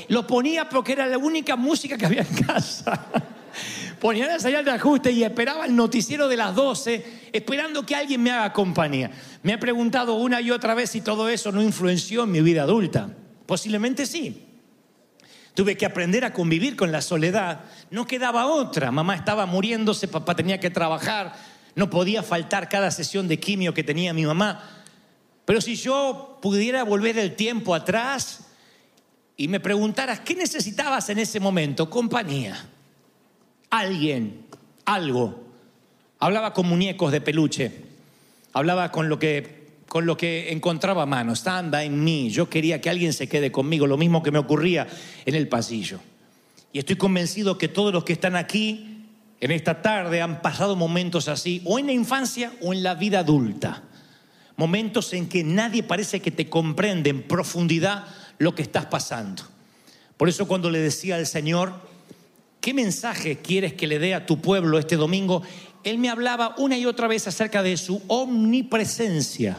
lo 0.10 0.25
ponía 0.25 0.68
porque 0.68 0.94
era 0.94 1.06
la 1.06 1.18
única 1.18 1.56
música 1.56 1.98
que 1.98 2.06
había 2.06 2.22
en 2.22 2.36
casa. 2.44 3.06
Ponía 4.00 4.27
la 4.27 4.39
señal 4.39 4.63
de 4.63 4.72
ajuste 4.72 5.12
y 5.12 5.24
esperaba 5.24 5.65
el 5.65 5.75
noticiero 5.75 6.29
de 6.29 6.38
las 6.38 6.56
12, 6.56 7.29
esperando 7.34 7.86
que 7.86 7.96
alguien 7.96 8.24
me 8.24 8.32
haga 8.32 8.53
compañía. 8.53 9.12
Me 9.44 9.53
he 9.53 9.58
preguntado 9.58 10.13
una 10.15 10.39
y 10.39 10.51
otra 10.51 10.74
vez 10.74 10.91
si 10.91 11.01
todo 11.01 11.27
eso 11.27 11.51
no 11.51 11.62
influenció 11.62 12.24
en 12.24 12.32
mi 12.32 12.41
vida 12.41 12.63
adulta. 12.63 13.10
Posiblemente 13.46 14.06
sí. 14.06 14.49
Tuve 15.53 15.77
que 15.77 15.86
aprender 15.86 16.24
a 16.25 16.34
convivir 16.34 16.75
con 16.75 16.91
la 16.91 17.01
soledad. 17.01 17.62
No 17.91 18.06
quedaba 18.06 18.46
otra. 18.48 18.91
Mamá 18.91 19.15
estaba 19.15 19.46
muriéndose, 19.46 20.08
papá 20.08 20.36
tenía 20.36 20.60
que 20.60 20.70
trabajar. 20.70 21.34
No 21.75 21.89
podía 21.89 22.24
faltar 22.24 22.70
cada 22.70 22.91
sesión 22.91 23.27
de 23.27 23.39
quimio 23.39 23.74
que 23.74 23.84
tenía 23.84 24.13
mi 24.13 24.25
mamá. 24.25 24.63
Pero 25.46 25.62
si 25.62 25.75
yo 25.75 26.38
pudiera 26.41 26.84
volver 26.84 27.18
el 27.18 27.36
tiempo 27.36 27.74
atrás 27.74 28.48
y 29.36 29.48
me 29.48 29.60
preguntaras, 29.60 30.20
¿qué 30.20 30.36
necesitabas 30.36 31.10
en 31.10 31.20
ese 31.20 31.39
momento? 31.39 31.89
Compañía. 31.89 32.70
Alguien, 33.70 34.46
algo. 34.86 35.44
Hablaba 36.20 36.53
con 36.53 36.68
muñecos 36.68 37.12
de 37.12 37.22
peluche. 37.22 37.72
Hablaba 38.53 38.91
con 38.91 39.10
lo 39.10 39.18
que 39.18 39.59
con 39.89 40.05
lo 40.05 40.15
que 40.15 40.53
encontraba 40.53 41.03
a 41.03 41.08
mano. 41.08 41.34
Stand 41.34 41.74
en 41.75 42.01
mí. 42.03 42.29
Yo 42.29 42.50
quería 42.50 42.79
que 42.79 42.89
alguien 42.89 43.12
se 43.12 43.27
quede 43.27 43.51
conmigo, 43.51 43.88
lo 43.88 43.98
mismo 43.98 44.24
que 44.24 44.31
me 44.31 44.39
ocurría 44.39 44.88
en 45.25 45.36
el 45.36 45.50
pasillo. 45.50 46.00
Y 46.72 46.79
estoy 46.79 46.96
convencido 46.96 47.58
que 47.58 47.67
todos 47.67 47.91
los 47.91 48.03
que 48.05 48.13
están 48.13 48.36
aquí 48.36 49.08
en 49.41 49.51
esta 49.51 49.81
tarde 49.81 50.22
han 50.22 50.41
pasado 50.41 50.75
momentos 50.75 51.27
así, 51.27 51.62
o 51.65 51.79
en 51.79 51.88
la 51.88 51.93
infancia 51.93 52.53
o 52.62 52.72
en 52.72 52.84
la 52.84 52.93
vida 52.93 53.19
adulta. 53.19 53.84
Momentos 54.55 55.13
en 55.13 55.27
que 55.27 55.43
nadie 55.43 55.84
parece 55.84 56.22
que 56.22 56.31
te 56.31 56.50
comprende 56.50 57.10
en 57.10 57.24
profundidad 57.24 58.05
lo 58.38 58.53
que 58.53 58.62
estás 58.62 58.86
pasando. 58.86 59.43
Por 60.17 60.29
eso 60.29 60.48
cuando 60.48 60.69
le 60.69 60.79
decía 60.79 61.15
al 61.15 61.25
Señor, 61.25 61.74
¿qué 62.62 62.74
mensaje 62.74 63.38
quieres 63.38 63.74
que 63.74 63.88
le 63.88 63.98
dé 63.98 64.13
a 64.13 64.25
tu 64.25 64.39
pueblo 64.39 64.77
este 64.77 64.98
domingo? 64.98 65.41
Él 65.84 65.98
me 65.98 66.10
hablaba 66.10 66.53
una 66.58 66.77
y 66.77 66.86
otra 66.86 67.08
vez 67.08 67.25
acerca 67.25 67.63
de 67.63 67.77
su 67.77 68.03
omnipresencia. 68.08 69.58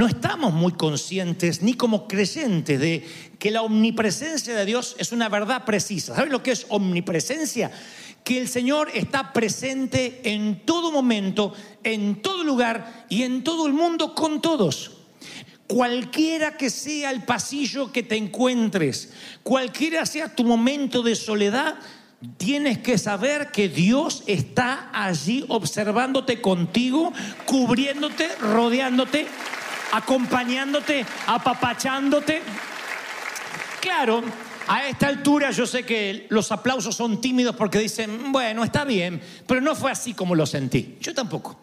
No 0.00 0.06
estamos 0.06 0.54
muy 0.54 0.72
conscientes 0.72 1.60
ni 1.60 1.74
como 1.74 2.08
creyentes 2.08 2.80
de 2.80 3.06
que 3.38 3.50
la 3.50 3.60
omnipresencia 3.60 4.54
de 4.54 4.64
Dios 4.64 4.96
es 4.98 5.12
una 5.12 5.28
verdad 5.28 5.66
precisa. 5.66 6.14
¿Sabes 6.14 6.32
lo 6.32 6.42
que 6.42 6.52
es 6.52 6.64
omnipresencia? 6.70 7.70
Que 8.24 8.40
el 8.40 8.48
Señor 8.48 8.88
está 8.94 9.34
presente 9.34 10.22
en 10.24 10.64
todo 10.64 10.90
momento, 10.90 11.52
en 11.84 12.22
todo 12.22 12.44
lugar 12.44 13.04
y 13.10 13.24
en 13.24 13.44
todo 13.44 13.66
el 13.66 13.74
mundo 13.74 14.14
con 14.14 14.40
todos. 14.40 14.92
Cualquiera 15.66 16.56
que 16.56 16.70
sea 16.70 17.10
el 17.10 17.24
pasillo 17.24 17.92
que 17.92 18.02
te 18.02 18.16
encuentres, 18.16 19.12
cualquiera 19.42 20.06
sea 20.06 20.34
tu 20.34 20.44
momento 20.44 21.02
de 21.02 21.14
soledad, 21.14 21.74
tienes 22.38 22.78
que 22.78 22.96
saber 22.96 23.50
que 23.50 23.68
Dios 23.68 24.22
está 24.26 24.88
allí 24.94 25.44
observándote 25.48 26.40
contigo, 26.40 27.12
cubriéndote, 27.44 28.28
rodeándote, 28.36 29.26
acompañándote, 29.92 31.04
apapachándote. 31.26 32.42
Claro, 33.80 34.22
a 34.68 34.86
esta 34.86 35.08
altura 35.08 35.50
yo 35.50 35.66
sé 35.66 35.84
que 35.84 36.26
los 36.28 36.52
aplausos 36.52 36.94
son 36.94 37.20
tímidos 37.20 37.56
porque 37.56 37.78
dicen, 37.78 38.30
bueno, 38.30 38.62
está 38.62 38.84
bien, 38.84 39.20
pero 39.46 39.60
no 39.60 39.74
fue 39.74 39.90
así 39.90 40.14
como 40.14 40.34
lo 40.34 40.46
sentí. 40.46 40.96
Yo 41.00 41.14
tampoco. 41.14 41.58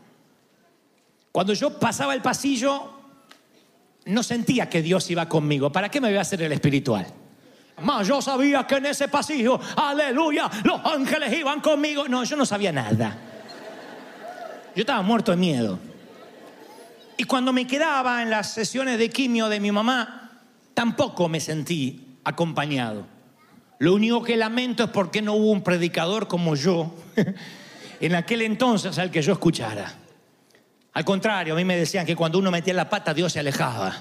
Cuando 1.31 1.53
yo 1.53 1.79
pasaba 1.79 2.13
el 2.13 2.21
pasillo, 2.21 2.93
no 4.05 4.23
sentía 4.23 4.69
que 4.69 4.81
Dios 4.81 5.09
iba 5.11 5.29
conmigo. 5.29 5.71
¿Para 5.71 5.89
qué 5.89 6.01
me 6.01 6.09
voy 6.09 6.17
a 6.17 6.21
hacer 6.21 6.41
el 6.41 6.51
espiritual? 6.51 7.05
Más 7.81 8.07
yo 8.07 8.21
sabía 8.21 8.65
que 8.65 8.75
en 8.75 8.87
ese 8.87 9.07
pasillo, 9.07 9.59
aleluya, 9.75 10.49
los 10.63 10.83
ángeles 10.83 11.31
iban 11.37 11.61
conmigo. 11.61 12.07
No, 12.07 12.23
yo 12.23 12.35
no 12.35 12.45
sabía 12.45 12.71
nada. 12.71 13.15
Yo 14.75 14.81
estaba 14.81 15.01
muerto 15.01 15.31
de 15.31 15.37
miedo. 15.37 15.79
Y 17.17 17.23
cuando 17.23 17.51
me 17.51 17.65
quedaba 17.65 18.21
en 18.21 18.29
las 18.29 18.53
sesiones 18.53 18.99
de 18.99 19.09
quimio 19.09 19.49
de 19.49 19.59
mi 19.59 19.71
mamá, 19.71 20.43
tampoco 20.75 21.27
me 21.27 21.39
sentí 21.39 22.19
acompañado. 22.23 23.07
Lo 23.79 23.95
único 23.95 24.21
que 24.21 24.37
lamento 24.37 24.83
es 24.83 24.89
porque 24.91 25.21
no 25.21 25.33
hubo 25.33 25.51
un 25.51 25.63
predicador 25.63 26.27
como 26.27 26.55
yo 26.55 26.93
en 27.99 28.15
aquel 28.15 28.43
entonces 28.43 28.97
al 28.99 29.09
que 29.09 29.23
yo 29.23 29.33
escuchara. 29.33 29.93
Al 30.93 31.05
contrario, 31.05 31.53
a 31.53 31.57
mí 31.57 31.65
me 31.65 31.75
decían 31.75 32.05
que 32.05 32.15
cuando 32.15 32.39
uno 32.39 32.51
metía 32.51 32.73
la 32.73 32.89
pata, 32.89 33.13
Dios 33.13 33.33
se 33.33 33.39
alejaba. 33.39 33.95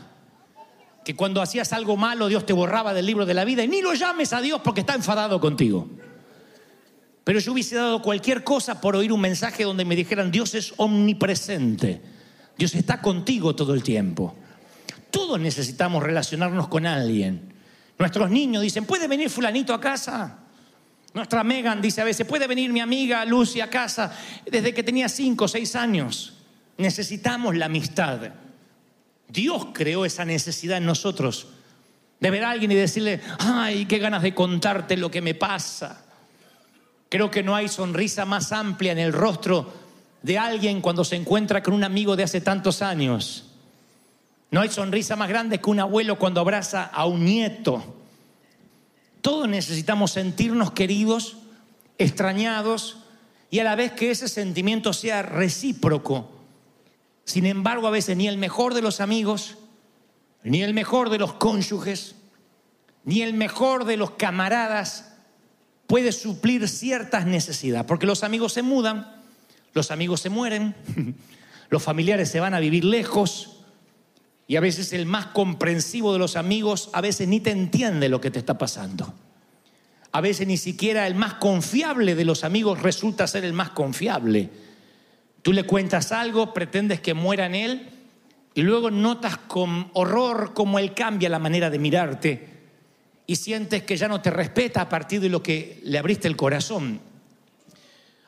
Que 1.05 1.15
cuando 1.15 1.41
hacías 1.41 1.73
algo 1.73 1.97
malo, 1.97 2.29
Dios 2.29 2.45
te 2.45 2.53
borraba 2.53 2.93
del 2.93 3.07
libro 3.07 3.25
de 3.25 3.35
la 3.35 3.45
vida 3.45 3.63
y 3.65 3.69
ni 3.69 3.81
lo 3.81 3.95
llames 3.95 4.33
a 4.33 4.41
Dios 4.41 4.61
porque 4.63 4.81
está 4.81 4.95
enfadado 4.95 5.41
contigo. 5.41 5.89
Pero 7.25 7.39
yo 7.39 7.53
hubiese 7.53 7.77
dado 7.77 8.03
cualquier 8.03 8.45
cosa 8.45 8.81
por 8.81 8.97
oír 8.97 9.13
un 9.13 9.21
mensaje 9.21 9.65
donde 9.65 9.85
me 9.85 9.97
dijeran, 9.97 10.31
Dios 10.31 10.55
es 10.55 10.75
omnipresente. 10.77 12.16
Dios 12.57 12.75
está 12.75 13.01
contigo 13.01 13.55
todo 13.55 13.75
el 13.75 13.83
tiempo. 13.83 14.35
Todos 15.11 15.39
necesitamos 15.39 16.03
relacionarnos 16.03 16.69
con 16.69 16.87
alguien. 16.87 17.53
Nuestros 17.99 18.31
niños 18.31 18.63
dicen, 18.63 18.85
¿puede 18.85 19.09
venir 19.09 19.31
fulanito 19.31 19.73
a 19.75 19.81
casa? 19.81 20.39
Nuestra 21.15 21.43
Megan 21.45 21.81
dice 21.81 22.03
a 22.03 22.05
veces, 22.05 22.27
¿puede 22.27 22.47
venir 22.47 22.71
mi 22.71 22.81
amiga 22.81 23.25
Lucy 23.25 23.61
a 23.61 23.71
casa? 23.71 24.13
Desde 24.45 24.75
que 24.75 24.83
tenía 24.83 25.09
cinco 25.09 25.47
o 25.47 25.49
seis 25.49 25.75
años. 25.75 26.35
Necesitamos 26.77 27.57
la 27.57 27.67
amistad. 27.67 28.33
Dios 29.29 29.69
creó 29.73 30.05
esa 30.05 30.25
necesidad 30.25 30.77
en 30.79 30.85
nosotros. 30.85 31.49
De 32.21 32.31
ver 32.31 32.45
a 32.45 32.51
alguien 32.51 32.73
y 32.73 32.75
decirle, 32.75 33.21
ay, 33.39 33.87
qué 33.87 33.99
ganas 33.99 34.23
de 34.23 34.35
contarte 34.35 34.97
lo 34.97 35.11
que 35.11 35.23
me 35.23 35.35
pasa. 35.35 36.05
Creo 37.09 37.31
que 37.31 37.43
no 37.43 37.55
hay 37.55 37.69
sonrisa 37.69 38.25
más 38.25 38.53
amplia 38.53 38.93
en 38.93 38.99
el 38.99 39.13
rostro 39.13 39.86
de 40.27 40.39
alguien 40.39 40.81
cuando 40.81 41.05
se 41.05 41.15
encuentra 41.15 41.63
con 41.63 41.73
un 41.73 41.85
amigo 41.85 42.17
de 42.17 42.25
hace 42.25 42.41
tantos 42.41 42.83
años. 42.83 43.45
No 44.51 44.61
hay 44.61 44.69
sonrisa 44.71 45.15
más 45.15 45.29
grande 45.29 45.61
que 45.61 45.71
un 45.71 45.79
abuelo 45.79 46.19
cuando 46.19 46.41
abraza 46.41 46.83
a 46.83 47.07
un 47.07 47.25
nieto. 47.25 47.95
Todos 49.21 49.49
necesitamos 49.49 50.11
sentirnos 50.11 50.73
queridos, 50.73 51.37
extrañados 51.97 52.97
y 53.51 53.61
a 53.61 53.65
la 53.65 53.77
vez 53.77 53.93
que 53.93 54.11
ese 54.11 54.27
sentimiento 54.27 54.93
sea 54.93 55.23
recíproco. 55.23 56.29
Sin 57.25 57.47
embargo, 57.47 57.87
a 57.87 57.93
veces 57.93 58.17
ni 58.17 58.27
el 58.27 58.37
mejor 58.37 58.75
de 58.75 58.83
los 58.83 59.01
amigos, 59.01 59.59
ni 60.43 60.61
el 60.61 60.75
mejor 60.75 61.09
de 61.09 61.19
los 61.19 61.35
cónyuges, 61.35 62.17
ni 63.05 63.23
el 63.23 63.33
mejor 63.33 63.85
de 63.85 63.97
los 63.97 64.11
camaradas 64.11 65.13
puede 65.87 66.11
suplir 66.11 66.69
ciertas 66.69 67.27
necesidades, 67.27 67.87
porque 67.87 68.07
los 68.07 68.25
amigos 68.25 68.55
se 68.55 68.63
mudan, 68.63 69.15
los 69.77 69.91
amigos 69.91 70.23
se 70.23 70.31
mueren, 70.31 70.75
los 71.69 71.83
familiares 71.83 72.31
se 72.31 72.41
van 72.41 72.55
a 72.55 72.61
vivir 72.61 72.85
lejos, 72.85 73.59
y 74.49 74.57
a 74.57 74.61
veces 74.61 74.93
el 74.93 75.07
más 75.07 75.27
comprensivo 75.27 76.13
de 76.13 76.19
los 76.19 76.37
amigos 76.37 76.89
a 76.93 77.01
veces 77.01 77.29
ni 77.29 77.41
te 77.41 77.51
entiende 77.51 78.09
lo 78.09 78.21
que 78.21 78.31
te 78.31 78.39
está 78.39 78.57
pasando. 78.57 79.13
A 80.13 80.21
veces 80.21 80.47
ni 80.47 80.57
siquiera 80.57 81.07
el 81.07 81.15
más 81.15 81.35
confiable 81.35 82.15
de 82.15 82.25
los 82.25 82.43
amigos 82.43 82.81
resulta 82.81 83.27
ser 83.27 83.45
el 83.45 83.53
más 83.53 83.71
confiable. 83.71 84.49
Tú 85.43 85.53
le 85.53 85.65
cuentas 85.65 86.11
algo, 86.11 86.55
pretendes 86.55 87.01
que 87.01 87.13
muera 87.13 87.47
en 87.47 87.55
él 87.55 87.89
y 88.55 88.63
luego 88.63 88.91
notas 88.91 89.37
con 89.37 89.91
horror 89.93 90.55
cómo 90.55 90.79
él 90.79 90.95
cambia 90.95 91.29
la 91.29 91.39
manera 91.39 91.69
de 91.69 91.79
mirarte 91.79 92.57
y 93.27 93.37
sientes 93.37 93.83
que 93.83 93.97
ya 93.97 94.09
no 94.09 94.23
te 94.23 94.31
respeta 94.31 94.81
a 94.81 94.89
partir 94.89 95.21
de 95.21 95.29
lo 95.29 95.43
que 95.43 95.81
le 95.83 95.99
abriste 95.99 96.29
el 96.29 96.37
corazón. 96.37 97.01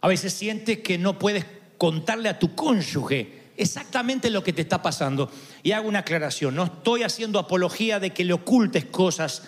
A 0.01 0.09
veces 0.09 0.33
sientes 0.33 0.79
que 0.79 0.99
no 0.99 1.19
puedes 1.19 1.45
contarle 1.77 2.29
a 2.29 2.39
tu 2.39 2.55
cónyuge 2.55 3.39
exactamente 3.57 4.31
lo 4.31 4.43
que 4.43 4.53
te 4.53 4.63
está 4.63 4.81
pasando. 4.81 5.31
Y 5.63 5.73
hago 5.73 5.89
una 5.89 6.01
aclaración, 6.01 6.55
no 6.55 6.65
estoy 6.65 7.03
haciendo 7.03 7.39
apología 7.39 8.01
de 8.01 8.11
que 8.11 8.25
le 8.25 8.33
ocultes 8.33 8.87
cosas 8.87 9.43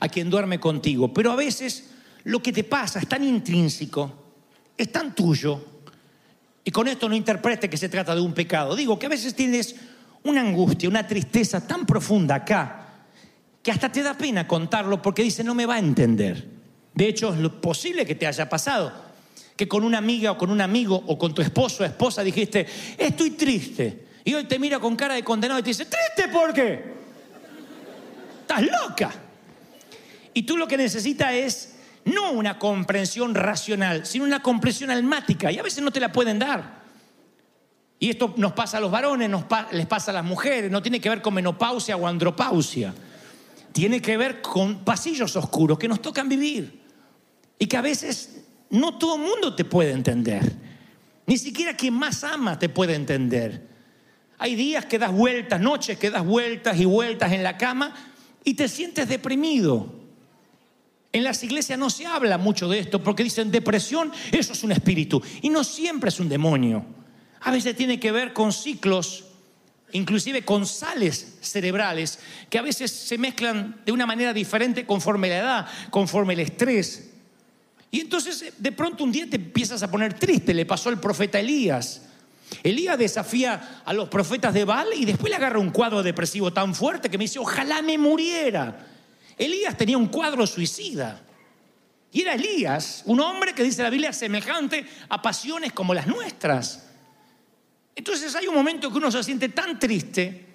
a 0.00 0.08
quien 0.08 0.30
duerme 0.30 0.60
contigo, 0.60 1.12
pero 1.12 1.32
a 1.32 1.36
veces 1.36 1.90
lo 2.24 2.40
que 2.42 2.52
te 2.52 2.62
pasa 2.62 3.00
es 3.00 3.08
tan 3.08 3.24
intrínseco, 3.24 4.12
es 4.76 4.92
tan 4.92 5.14
tuyo, 5.14 5.64
y 6.62 6.70
con 6.70 6.86
esto 6.86 7.08
no 7.08 7.16
interprete 7.16 7.68
que 7.68 7.76
se 7.76 7.88
trata 7.88 8.14
de 8.14 8.20
un 8.20 8.32
pecado, 8.32 8.76
digo 8.76 8.98
que 8.98 9.06
a 9.06 9.08
veces 9.08 9.34
tienes 9.34 9.74
una 10.22 10.42
angustia, 10.42 10.88
una 10.88 11.06
tristeza 11.06 11.66
tan 11.66 11.86
profunda 11.86 12.36
acá, 12.36 13.06
que 13.62 13.72
hasta 13.72 13.90
te 13.90 14.02
da 14.02 14.14
pena 14.14 14.46
contarlo 14.46 15.02
porque 15.02 15.22
dice 15.22 15.42
no 15.42 15.54
me 15.54 15.66
va 15.66 15.76
a 15.76 15.78
entender. 15.80 16.46
De 16.94 17.08
hecho, 17.08 17.32
es 17.32 17.50
posible 17.54 18.04
que 18.04 18.14
te 18.14 18.26
haya 18.26 18.48
pasado 18.48 19.07
que 19.58 19.66
con 19.66 19.82
una 19.82 19.98
amiga 19.98 20.30
o 20.30 20.38
con 20.38 20.52
un 20.52 20.60
amigo 20.60 20.94
o 20.94 21.18
con 21.18 21.34
tu 21.34 21.42
esposo 21.42 21.82
o 21.82 21.86
esposa 21.86 22.22
dijiste, 22.22 22.64
estoy 22.96 23.32
triste. 23.32 24.06
Y 24.24 24.32
hoy 24.32 24.44
te 24.44 24.56
mira 24.56 24.78
con 24.78 24.94
cara 24.94 25.14
de 25.14 25.24
condenado 25.24 25.58
y 25.58 25.64
te 25.64 25.70
dice, 25.70 25.84
¿triste 25.84 26.32
por 26.32 26.54
qué? 26.54 26.94
Estás 28.42 28.62
loca. 28.62 29.10
Y 30.32 30.44
tú 30.44 30.56
lo 30.56 30.68
que 30.68 30.76
necesitas 30.76 31.34
es 31.34 31.74
no 32.04 32.30
una 32.30 32.56
comprensión 32.56 33.34
racional, 33.34 34.06
sino 34.06 34.24
una 34.24 34.40
comprensión 34.40 34.92
almática. 34.92 35.50
Y 35.50 35.58
a 35.58 35.64
veces 35.64 35.82
no 35.82 35.90
te 35.90 35.98
la 35.98 36.12
pueden 36.12 36.38
dar. 36.38 36.78
Y 37.98 38.10
esto 38.10 38.34
nos 38.36 38.52
pasa 38.52 38.78
a 38.78 38.80
los 38.80 38.92
varones, 38.92 39.28
nos 39.28 39.42
les 39.72 39.86
pasa 39.86 40.12
a 40.12 40.14
las 40.14 40.24
mujeres, 40.24 40.70
no 40.70 40.82
tiene 40.82 41.00
que 41.00 41.08
ver 41.08 41.20
con 41.20 41.34
menopausia 41.34 41.96
o 41.96 42.06
andropausia. 42.06 42.94
Tiene 43.72 44.00
que 44.00 44.16
ver 44.16 44.40
con 44.40 44.84
pasillos 44.84 45.34
oscuros 45.34 45.80
que 45.80 45.88
nos 45.88 46.00
tocan 46.00 46.28
vivir. 46.28 46.80
Y 47.58 47.66
que 47.66 47.76
a 47.76 47.82
veces 47.82 48.37
no 48.70 48.98
todo 48.98 49.16
el 49.16 49.22
mundo 49.22 49.54
te 49.54 49.64
puede 49.64 49.92
entender. 49.92 50.52
Ni 51.26 51.36
siquiera 51.36 51.76
quien 51.76 51.94
más 51.94 52.24
ama 52.24 52.58
te 52.58 52.68
puede 52.68 52.94
entender. 52.94 53.68
Hay 54.38 54.54
días 54.54 54.86
que 54.86 54.98
das 54.98 55.12
vueltas, 55.12 55.60
noches 55.60 55.98
que 55.98 56.10
das 56.10 56.24
vueltas 56.24 56.78
y 56.78 56.84
vueltas 56.84 57.32
en 57.32 57.42
la 57.42 57.56
cama 57.56 57.94
y 58.44 58.54
te 58.54 58.68
sientes 58.68 59.08
deprimido. 59.08 59.94
En 61.12 61.24
las 61.24 61.42
iglesias 61.42 61.78
no 61.78 61.90
se 61.90 62.06
habla 62.06 62.38
mucho 62.38 62.68
de 62.68 62.78
esto 62.78 63.02
porque 63.02 63.24
dicen 63.24 63.50
depresión, 63.50 64.12
eso 64.30 64.52
es 64.52 64.62
un 64.62 64.72
espíritu. 64.72 65.20
Y 65.42 65.48
no 65.48 65.64
siempre 65.64 66.08
es 66.08 66.20
un 66.20 66.28
demonio. 66.28 66.84
A 67.40 67.50
veces 67.50 67.76
tiene 67.76 67.98
que 67.98 68.12
ver 68.12 68.32
con 68.32 68.52
ciclos, 68.52 69.24
inclusive 69.92 70.44
con 70.44 70.66
sales 70.66 71.38
cerebrales, 71.40 72.18
que 72.50 72.58
a 72.58 72.62
veces 72.62 72.90
se 72.90 73.18
mezclan 73.18 73.80
de 73.84 73.92
una 73.92 74.06
manera 74.06 74.32
diferente 74.32 74.86
conforme 74.86 75.28
la 75.28 75.38
edad, 75.38 75.66
conforme 75.90 76.34
el 76.34 76.40
estrés, 76.40 77.07
y 77.90 78.00
entonces 78.00 78.42
eh, 78.42 78.52
de 78.56 78.72
pronto 78.72 79.04
un 79.04 79.12
día 79.12 79.28
te 79.28 79.36
empiezas 79.36 79.82
a 79.82 79.90
poner 79.90 80.14
triste, 80.14 80.54
le 80.54 80.66
pasó 80.66 80.88
al 80.88 81.00
profeta 81.00 81.40
Elías. 81.40 82.02
Elías 82.62 82.98
desafía 82.98 83.82
a 83.84 83.92
los 83.92 84.08
profetas 84.08 84.54
de 84.54 84.64
Baal 84.64 84.88
y 84.96 85.04
después 85.04 85.30
le 85.30 85.36
agarra 85.36 85.58
un 85.58 85.70
cuadro 85.70 86.02
depresivo 86.02 86.52
tan 86.52 86.74
fuerte 86.74 87.10
que 87.10 87.18
me 87.18 87.24
dice, 87.24 87.38
ojalá 87.38 87.82
me 87.82 87.98
muriera. 87.98 88.86
Elías 89.36 89.76
tenía 89.76 89.98
un 89.98 90.08
cuadro 90.08 90.46
suicida. 90.46 91.22
Y 92.10 92.22
era 92.22 92.34
Elías, 92.34 93.02
un 93.04 93.20
hombre 93.20 93.54
que 93.54 93.62
dice 93.62 93.82
la 93.82 93.90
Biblia 93.90 94.12
semejante 94.14 94.86
a 95.10 95.20
pasiones 95.20 95.72
como 95.72 95.92
las 95.92 96.06
nuestras. 96.06 96.86
Entonces 97.94 98.34
hay 98.34 98.46
un 98.46 98.54
momento 98.54 98.90
que 98.90 98.98
uno 98.98 99.10
se 99.10 99.22
siente 99.22 99.50
tan 99.50 99.78
triste 99.78 100.46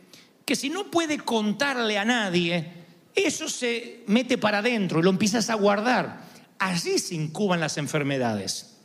que 0.46 0.56
si 0.56 0.70
no 0.70 0.90
puede 0.90 1.20
contarle 1.20 1.98
a 1.98 2.06
nadie, 2.06 2.72
eso 3.14 3.48
se 3.48 4.04
mete 4.08 4.38
para 4.40 4.60
adentro 4.60 5.00
y 5.00 5.04
lo 5.04 5.12
empiezas 5.12 5.50
a 5.50 5.54
guardar 5.54 6.33
allí 6.68 6.98
se 7.00 7.16
incuban 7.16 7.60
las 7.60 7.78
enfermedades. 7.78 8.76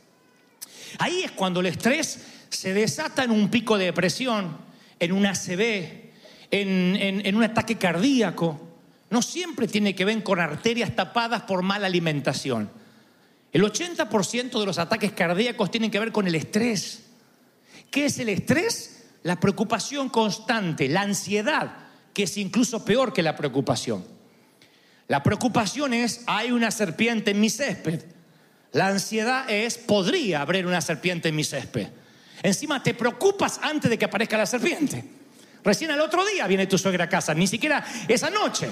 Ahí 0.98 1.22
es 1.22 1.32
cuando 1.32 1.60
el 1.60 1.66
estrés 1.66 2.20
se 2.48 2.72
desata 2.72 3.24
en 3.24 3.30
un 3.30 3.50
pico 3.50 3.78
de 3.78 3.86
depresión, 3.86 4.56
en 4.98 5.12
un 5.12 5.26
ACV, 5.26 6.10
en, 6.50 6.96
en 7.24 7.36
un 7.36 7.42
ataque 7.44 7.76
cardíaco. 7.76 8.60
No 9.10 9.22
siempre 9.22 9.68
tiene 9.68 9.94
que 9.94 10.04
ver 10.04 10.22
con 10.22 10.40
arterias 10.40 10.94
tapadas 10.94 11.42
por 11.42 11.62
mala 11.62 11.86
alimentación. 11.86 12.70
El 13.52 13.62
80% 13.62 14.60
de 14.60 14.66
los 14.66 14.78
ataques 14.78 15.12
cardíacos 15.12 15.70
tienen 15.70 15.90
que 15.90 16.00
ver 16.00 16.12
con 16.12 16.26
el 16.26 16.34
estrés. 16.34 17.04
¿Qué 17.90 18.06
es 18.06 18.18
el 18.18 18.28
estrés? 18.28 19.06
La 19.22 19.40
preocupación 19.40 20.08
constante, 20.08 20.88
la 20.88 21.02
ansiedad, 21.02 21.76
que 22.12 22.24
es 22.24 22.36
incluso 22.36 22.84
peor 22.84 23.12
que 23.12 23.22
la 23.22 23.36
preocupación. 23.36 24.17
La 25.08 25.22
preocupación 25.22 25.94
es, 25.94 26.22
hay 26.26 26.52
una 26.52 26.70
serpiente 26.70 27.30
en 27.30 27.40
mi 27.40 27.48
césped. 27.50 28.02
La 28.72 28.88
ansiedad 28.88 29.50
es, 29.50 29.78
podría 29.78 30.42
haber 30.42 30.66
una 30.66 30.82
serpiente 30.82 31.30
en 31.30 31.36
mi 31.36 31.44
césped. 31.44 31.88
Encima 32.42 32.82
te 32.82 32.94
preocupas 32.94 33.58
antes 33.62 33.90
de 33.90 33.98
que 33.98 34.04
aparezca 34.04 34.36
la 34.36 34.46
serpiente. 34.46 35.02
Recién 35.64 35.90
al 35.90 36.00
otro 36.00 36.24
día 36.26 36.46
viene 36.46 36.66
tu 36.66 36.78
suegra 36.78 37.04
a 37.04 37.08
casa, 37.08 37.34
ni 37.34 37.46
siquiera 37.46 37.84
esa 38.06 38.30
noche. 38.30 38.68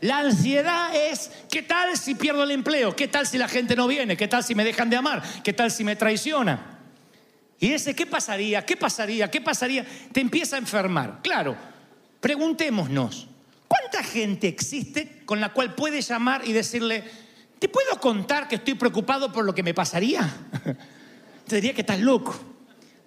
La 0.00 0.18
ansiedad 0.18 0.94
es, 0.94 1.30
¿qué 1.50 1.62
tal 1.62 1.96
si 1.96 2.14
pierdo 2.14 2.44
el 2.44 2.52
empleo? 2.52 2.96
¿Qué 2.96 3.08
tal 3.08 3.26
si 3.26 3.36
la 3.36 3.48
gente 3.48 3.76
no 3.76 3.86
viene? 3.86 4.16
¿Qué 4.16 4.28
tal 4.28 4.44
si 4.44 4.54
me 4.54 4.64
dejan 4.64 4.88
de 4.90 4.96
amar? 4.96 5.22
¿Qué 5.44 5.52
tal 5.52 5.70
si 5.70 5.84
me 5.84 5.96
traiciona? 5.96 6.78
Y 7.60 7.72
ese, 7.72 7.94
¿qué 7.94 8.06
pasaría? 8.06 8.64
¿Qué 8.64 8.76
pasaría? 8.76 9.30
¿Qué 9.30 9.40
pasaría? 9.40 9.84
Te 10.12 10.20
empieza 10.20 10.56
a 10.56 10.60
enfermar. 10.60 11.20
Claro, 11.22 11.56
preguntémonos, 12.20 13.27
¿Cuánta 13.68 14.02
gente 14.02 14.48
existe 14.48 15.22
con 15.26 15.40
la 15.40 15.52
cual 15.52 15.74
puedes 15.74 16.08
llamar 16.08 16.42
y 16.48 16.52
decirle, 16.52 17.04
¿te 17.58 17.68
puedo 17.68 18.00
contar 18.00 18.48
que 18.48 18.56
estoy 18.56 18.74
preocupado 18.74 19.30
por 19.30 19.44
lo 19.44 19.54
que 19.54 19.62
me 19.62 19.74
pasaría? 19.74 20.28
Te 21.46 21.56
diría 21.56 21.74
que 21.74 21.82
estás 21.82 22.00
loco. 22.00 22.38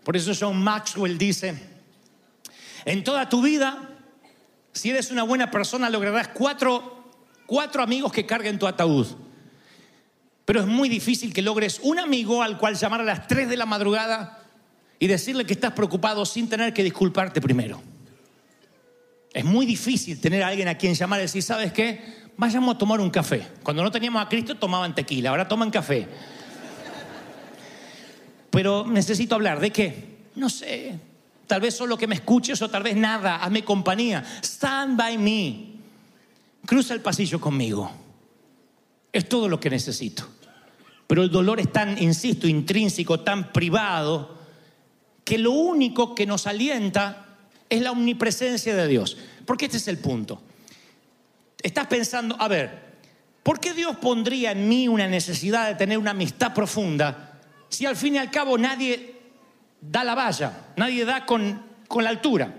Por 0.03 0.15
eso 0.15 0.31
John 0.39 0.61
Maxwell 0.63 1.17
dice, 1.17 1.55
en 2.85 3.03
toda 3.03 3.29
tu 3.29 3.41
vida, 3.41 3.89
si 4.73 4.89
eres 4.89 5.11
una 5.11 5.23
buena 5.23 5.51
persona, 5.51 5.89
lograrás 5.89 6.29
cuatro, 6.29 7.11
cuatro 7.45 7.83
amigos 7.83 8.11
que 8.11 8.25
carguen 8.25 8.57
tu 8.57 8.67
ataúd. 8.67 9.07
Pero 10.45 10.61
es 10.61 10.67
muy 10.67 10.89
difícil 10.89 11.33
que 11.33 11.41
logres 11.41 11.79
un 11.83 11.99
amigo 11.99 12.41
al 12.41 12.57
cual 12.57 12.75
llamar 12.75 13.01
a 13.01 13.03
las 13.03 13.27
3 13.27 13.47
de 13.47 13.57
la 13.57 13.65
madrugada 13.65 14.43
y 14.97 15.07
decirle 15.07 15.45
que 15.45 15.53
estás 15.53 15.73
preocupado 15.73 16.25
sin 16.25 16.49
tener 16.49 16.73
que 16.73 16.83
disculparte 16.83 17.41
primero. 17.41 17.81
Es 19.33 19.45
muy 19.45 19.65
difícil 19.65 20.19
tener 20.19 20.43
a 20.43 20.47
alguien 20.47 20.67
a 20.67 20.77
quien 20.77 20.93
llamar 20.93 21.19
y 21.19 21.23
decir, 21.23 21.41
¿sabes 21.41 21.71
qué? 21.71 22.21
Vayamos 22.37 22.75
a 22.75 22.77
tomar 22.77 22.99
un 22.99 23.09
café. 23.09 23.47
Cuando 23.63 23.83
no 23.83 23.91
teníamos 23.91 24.21
a 24.21 24.27
Cristo 24.27 24.55
tomaban 24.55 24.93
tequila, 24.93 25.29
ahora 25.29 25.47
toman 25.47 25.71
café. 25.71 26.07
Pero 28.49 28.85
necesito 28.85 29.35
hablar 29.35 29.59
de 29.59 29.71
qué? 29.71 30.17
No 30.35 30.49
sé. 30.49 30.99
Tal 31.47 31.61
vez 31.61 31.75
solo 31.75 31.97
que 31.97 32.07
me 32.07 32.15
escuches 32.15 32.61
o 32.61 32.69
tal 32.69 32.83
vez 32.83 32.95
nada. 32.95 33.37
Hazme 33.37 33.63
compañía. 33.63 34.23
Stand 34.41 34.97
by 34.97 35.17
me. 35.17 35.71
Cruza 36.65 36.93
el 36.93 37.01
pasillo 37.01 37.39
conmigo. 37.39 37.91
Es 39.13 39.27
todo 39.29 39.47
lo 39.47 39.59
que 39.59 39.69
necesito. 39.69 40.27
Pero 41.07 41.23
el 41.23 41.31
dolor 41.31 41.59
es 41.59 41.71
tan, 41.71 42.01
insisto, 42.01 42.47
intrínseco, 42.47 43.19
tan 43.21 43.51
privado, 43.51 44.37
que 45.23 45.37
lo 45.37 45.51
único 45.51 46.15
que 46.15 46.25
nos 46.25 46.47
alienta 46.47 47.30
es 47.71 47.81
la 47.81 47.91
omnipresencia 47.91 48.75
de 48.75 48.87
Dios. 48.87 49.17
Porque 49.45 49.65
este 49.65 49.77
es 49.77 49.87
el 49.87 49.97
punto. 49.97 50.43
Estás 51.63 51.87
pensando, 51.87 52.35
a 52.39 52.47
ver, 52.47 52.69
¿por 53.41 53.59
qué 53.59 53.73
Dios 53.73 53.95
pondría 53.95 54.51
en 54.51 54.67
mí 54.67 54.87
una 54.87 55.07
necesidad 55.07 55.67
de 55.67 55.75
tener 55.75 55.97
una 55.97 56.11
amistad 56.11 56.53
profunda 56.53 57.39
si 57.69 57.85
al 57.85 57.95
fin 57.95 58.15
y 58.15 58.17
al 58.17 58.29
cabo 58.29 58.57
nadie 58.57 59.15
da 59.79 60.03
la 60.03 60.13
valla, 60.13 60.73
nadie 60.75 61.05
da 61.05 61.25
con, 61.25 61.63
con 61.87 62.03
la 62.03 62.09
altura? 62.09 62.53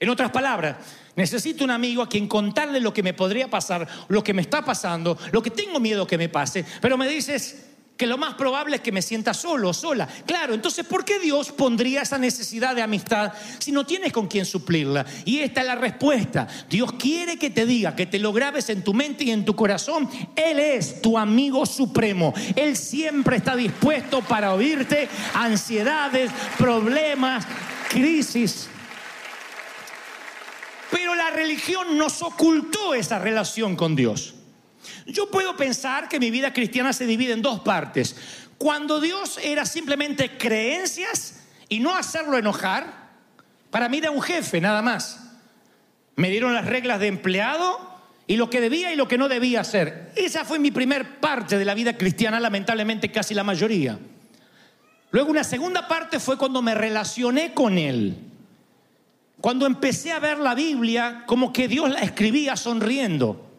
En 0.00 0.08
otras 0.08 0.30
palabras, 0.30 0.76
necesito 1.14 1.62
un 1.62 1.70
amigo 1.70 2.02
a 2.02 2.08
quien 2.08 2.26
contarle 2.26 2.80
lo 2.80 2.92
que 2.92 3.04
me 3.04 3.14
podría 3.14 3.48
pasar, 3.48 3.86
lo 4.08 4.24
que 4.24 4.34
me 4.34 4.42
está 4.42 4.64
pasando, 4.64 5.16
lo 5.30 5.42
que 5.42 5.50
tengo 5.50 5.78
miedo 5.78 6.06
que 6.06 6.18
me 6.18 6.28
pase, 6.28 6.64
pero 6.80 6.98
me 6.98 7.06
dices 7.06 7.69
que 8.00 8.06
lo 8.06 8.16
más 8.16 8.32
probable 8.32 8.76
es 8.76 8.80
que 8.80 8.92
me 8.92 9.02
sienta 9.02 9.34
solo 9.34 9.68
o 9.68 9.74
sola. 9.74 10.08
Claro, 10.24 10.54
entonces, 10.54 10.86
¿por 10.86 11.04
qué 11.04 11.18
Dios 11.18 11.52
pondría 11.52 12.00
esa 12.00 12.16
necesidad 12.16 12.74
de 12.74 12.80
amistad 12.80 13.34
si 13.58 13.72
no 13.72 13.84
tienes 13.84 14.10
con 14.10 14.26
quien 14.26 14.46
suplirla? 14.46 15.04
Y 15.26 15.40
esta 15.40 15.60
es 15.60 15.66
la 15.66 15.74
respuesta. 15.74 16.48
Dios 16.70 16.94
quiere 16.94 17.36
que 17.36 17.50
te 17.50 17.66
diga, 17.66 17.94
que 17.94 18.06
te 18.06 18.18
lo 18.18 18.32
grabes 18.32 18.70
en 18.70 18.82
tu 18.82 18.94
mente 18.94 19.24
y 19.24 19.32
en 19.32 19.44
tu 19.44 19.54
corazón. 19.54 20.08
Él 20.34 20.58
es 20.58 21.02
tu 21.02 21.18
amigo 21.18 21.66
supremo. 21.66 22.32
Él 22.56 22.74
siempre 22.74 23.36
está 23.36 23.54
dispuesto 23.54 24.22
para 24.22 24.54
oírte 24.54 25.06
ansiedades, 25.34 26.30
problemas, 26.56 27.44
crisis. 27.90 28.66
Pero 30.90 31.14
la 31.14 31.28
religión 31.32 31.98
nos 31.98 32.22
ocultó 32.22 32.94
esa 32.94 33.18
relación 33.18 33.76
con 33.76 33.94
Dios. 33.94 34.36
Yo 35.06 35.30
puedo 35.30 35.56
pensar 35.56 36.08
que 36.08 36.20
mi 36.20 36.30
vida 36.30 36.52
cristiana 36.52 36.92
se 36.92 37.06
divide 37.06 37.32
en 37.32 37.42
dos 37.42 37.60
partes. 37.60 38.16
Cuando 38.58 39.00
Dios 39.00 39.38
era 39.42 39.64
simplemente 39.64 40.36
creencias 40.36 41.40
y 41.68 41.80
no 41.80 41.96
hacerlo 41.96 42.36
enojar, 42.36 43.10
para 43.70 43.88
mí 43.88 43.98
era 43.98 44.10
un 44.10 44.20
jefe 44.20 44.60
nada 44.60 44.82
más. 44.82 45.20
Me 46.16 46.30
dieron 46.30 46.54
las 46.54 46.66
reglas 46.66 47.00
de 47.00 47.06
empleado 47.06 47.90
y 48.26 48.36
lo 48.36 48.50
que 48.50 48.60
debía 48.60 48.92
y 48.92 48.96
lo 48.96 49.08
que 49.08 49.18
no 49.18 49.28
debía 49.28 49.60
hacer. 49.60 50.12
Esa 50.14 50.44
fue 50.44 50.58
mi 50.58 50.70
primer 50.70 51.20
parte 51.20 51.58
de 51.58 51.64
la 51.64 51.74
vida 51.74 51.96
cristiana, 51.96 52.38
lamentablemente 52.38 53.10
casi 53.10 53.34
la 53.34 53.44
mayoría. 53.44 53.98
Luego 55.10 55.30
una 55.30 55.42
segunda 55.42 55.88
parte 55.88 56.20
fue 56.20 56.38
cuando 56.38 56.62
me 56.62 56.74
relacioné 56.74 57.54
con 57.54 57.78
Él. 57.78 58.16
Cuando 59.40 59.66
empecé 59.66 60.12
a 60.12 60.20
ver 60.20 60.38
la 60.38 60.54
Biblia 60.54 61.24
como 61.26 61.52
que 61.52 61.66
Dios 61.66 61.90
la 61.90 62.00
escribía 62.00 62.56
sonriendo. 62.56 63.49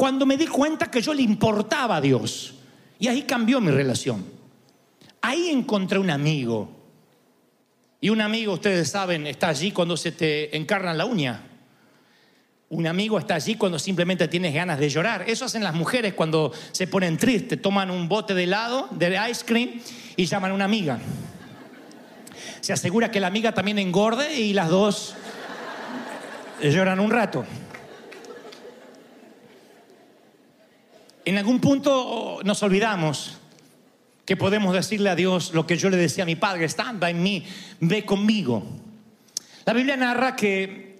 Cuando 0.00 0.24
me 0.24 0.38
di 0.38 0.46
cuenta 0.46 0.90
que 0.90 1.02
yo 1.02 1.12
le 1.12 1.20
importaba 1.20 1.96
a 1.96 2.00
Dios. 2.00 2.54
Y 2.98 3.08
ahí 3.08 3.24
cambió 3.24 3.60
mi 3.60 3.70
relación. 3.70 4.24
Ahí 5.20 5.50
encontré 5.50 5.98
un 5.98 6.08
amigo. 6.08 6.70
Y 8.00 8.08
un 8.08 8.22
amigo, 8.22 8.54
ustedes 8.54 8.88
saben, 8.88 9.26
está 9.26 9.48
allí 9.48 9.72
cuando 9.72 9.98
se 9.98 10.12
te 10.12 10.56
encarnan 10.56 10.96
la 10.96 11.04
uña. 11.04 11.42
Un 12.70 12.86
amigo 12.86 13.18
está 13.18 13.34
allí 13.34 13.56
cuando 13.56 13.78
simplemente 13.78 14.26
tienes 14.26 14.54
ganas 14.54 14.78
de 14.78 14.88
llorar. 14.88 15.28
Eso 15.28 15.44
hacen 15.44 15.62
las 15.62 15.74
mujeres 15.74 16.14
cuando 16.14 16.50
se 16.72 16.86
ponen 16.86 17.18
tristes. 17.18 17.60
Toman 17.60 17.90
un 17.90 18.08
bote 18.08 18.32
de 18.32 18.44
helado, 18.44 18.88
de 18.92 19.20
ice 19.30 19.44
cream, 19.44 19.82
y 20.16 20.24
llaman 20.24 20.52
a 20.52 20.54
una 20.54 20.64
amiga. 20.64 20.98
Se 22.62 22.72
asegura 22.72 23.10
que 23.10 23.20
la 23.20 23.26
amiga 23.26 23.52
también 23.52 23.78
engorde 23.78 24.40
y 24.40 24.54
las 24.54 24.70
dos 24.70 25.14
lloran 26.62 27.00
un 27.00 27.10
rato. 27.10 27.44
En 31.30 31.38
algún 31.38 31.60
punto 31.60 32.40
nos 32.42 32.60
olvidamos 32.64 33.38
que 34.26 34.36
podemos 34.36 34.74
decirle 34.74 35.10
a 35.10 35.14
Dios 35.14 35.54
lo 35.54 35.64
que 35.64 35.76
yo 35.76 35.88
le 35.88 35.96
decía 35.96 36.24
a 36.24 36.26
mi 36.26 36.34
padre, 36.34 36.64
stand 36.64 36.98
by 36.98 37.14
me, 37.14 37.44
ve 37.78 38.04
conmigo. 38.04 38.64
La 39.64 39.72
Biblia 39.72 39.96
narra 39.96 40.34
que 40.34 40.98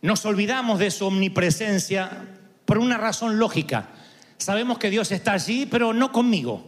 nos 0.00 0.24
olvidamos 0.24 0.78
de 0.78 0.90
su 0.90 1.04
omnipresencia 1.04 2.26
por 2.64 2.78
una 2.78 2.96
razón 2.96 3.38
lógica. 3.38 3.90
Sabemos 4.38 4.78
que 4.78 4.88
Dios 4.88 5.12
está 5.12 5.34
allí, 5.34 5.66
pero 5.66 5.92
no 5.92 6.10
conmigo. 6.10 6.64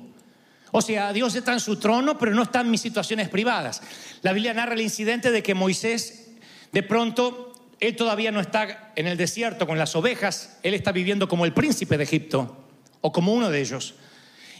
O 0.70 0.82
sea, 0.82 1.14
Dios 1.14 1.34
está 1.36 1.54
en 1.54 1.60
su 1.60 1.76
trono, 1.76 2.18
pero 2.18 2.34
no 2.34 2.42
está 2.42 2.60
en 2.60 2.70
mis 2.70 2.82
situaciones 2.82 3.30
privadas. 3.30 3.80
La 4.20 4.34
Biblia 4.34 4.52
narra 4.52 4.74
el 4.74 4.82
incidente 4.82 5.30
de 5.30 5.42
que 5.42 5.54
Moisés, 5.54 6.32
de 6.72 6.82
pronto, 6.82 7.49
él 7.80 7.96
todavía 7.96 8.30
no 8.30 8.40
está 8.40 8.92
en 8.94 9.06
el 9.06 9.16
desierto 9.16 9.66
con 9.66 9.78
las 9.78 9.96
ovejas, 9.96 10.58
él 10.62 10.74
está 10.74 10.92
viviendo 10.92 11.28
como 11.28 11.46
el 11.46 11.54
príncipe 11.54 11.96
de 11.96 12.04
Egipto, 12.04 12.64
o 13.00 13.10
como 13.10 13.32
uno 13.32 13.50
de 13.50 13.60
ellos. 13.60 13.94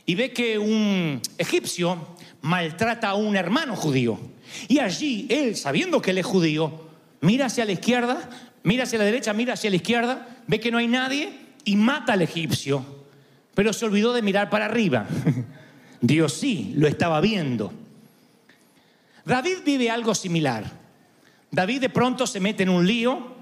Y 0.06 0.14
ve 0.14 0.32
que 0.32 0.58
un 0.58 1.20
egipcio 1.36 2.16
maltrata 2.40 3.10
a 3.10 3.14
un 3.14 3.36
hermano 3.36 3.76
judío. 3.76 4.18
Y 4.68 4.78
allí, 4.78 5.26
él, 5.28 5.54
sabiendo 5.54 6.00
que 6.00 6.12
él 6.12 6.18
es 6.18 6.26
judío, 6.26 6.88
mira 7.20 7.46
hacia 7.46 7.66
la 7.66 7.72
izquierda, 7.72 8.30
mira 8.62 8.84
hacia 8.84 8.98
la 8.98 9.04
derecha, 9.04 9.34
mira 9.34 9.52
hacia 9.52 9.70
la 9.70 9.76
izquierda, 9.76 10.26
ve 10.46 10.58
que 10.58 10.70
no 10.70 10.78
hay 10.78 10.88
nadie 10.88 11.30
y 11.64 11.76
mata 11.76 12.14
al 12.14 12.22
egipcio. 12.22 12.84
Pero 13.54 13.74
se 13.74 13.84
olvidó 13.84 14.14
de 14.14 14.22
mirar 14.22 14.48
para 14.48 14.64
arriba. 14.64 15.06
Dios 16.00 16.32
sí 16.32 16.72
lo 16.76 16.88
estaba 16.88 17.20
viendo. 17.20 17.72
David 19.26 19.58
vive 19.64 19.90
algo 19.90 20.14
similar. 20.14 20.79
David 21.50 21.80
de 21.80 21.88
pronto 21.88 22.26
se 22.26 22.40
mete 22.40 22.62
en 22.62 22.68
un 22.68 22.86
lío, 22.86 23.34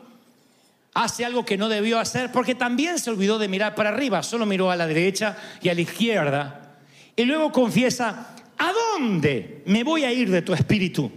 hace 0.95 1.25
algo 1.25 1.45
que 1.45 1.57
no 1.57 1.69
debió 1.69 1.99
hacer 1.99 2.33
porque 2.33 2.55
también 2.55 2.99
se 2.99 3.11
olvidó 3.11 3.39
de 3.39 3.49
mirar 3.49 3.75
para 3.75 3.91
arriba, 3.91 4.23
solo 4.23 4.47
miró 4.47 4.71
a 4.71 4.77
la 4.77 4.87
derecha 4.87 5.37
y 5.61 5.69
a 5.69 5.75
la 5.75 5.81
izquierda. 5.81 6.79
Y 7.15 7.25
luego 7.25 7.53
confiesa, 7.53 8.35
¿a 8.57 8.73
dónde 8.73 9.63
me 9.67 9.85
voy 9.85 10.05
a 10.05 10.13
ir 10.13 10.31
de 10.31 10.43
tu 10.43 10.55
espíritu? 10.55 11.11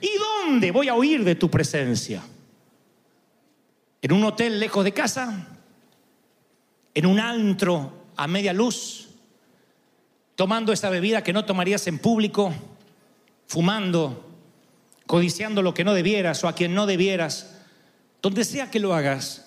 ¿Y 0.00 0.10
dónde 0.18 0.70
voy 0.70 0.88
a 0.88 0.94
huir 0.94 1.24
de 1.24 1.34
tu 1.34 1.50
presencia? 1.50 2.22
¿En 4.02 4.12
un 4.12 4.24
hotel 4.24 4.60
lejos 4.60 4.84
de 4.84 4.92
casa? 4.92 5.48
¿En 6.94 7.06
un 7.06 7.20
antro 7.20 8.06
a 8.16 8.26
media 8.26 8.52
luz? 8.52 9.06
tomando 10.36 10.72
esa 10.72 10.90
bebida 10.90 11.24
que 11.24 11.32
no 11.32 11.44
tomarías 11.44 11.86
en 11.86 11.98
público, 11.98 12.52
fumando, 13.46 14.25
codiciando 15.06 15.62
lo 15.62 15.74
que 15.74 15.84
no 15.84 15.94
debieras 15.94 16.42
o 16.44 16.48
a 16.48 16.54
quien 16.54 16.74
no 16.74 16.86
debieras, 16.86 17.56
donde 18.22 18.44
sea 18.44 18.70
que 18.70 18.80
lo 18.80 18.94
hagas, 18.94 19.46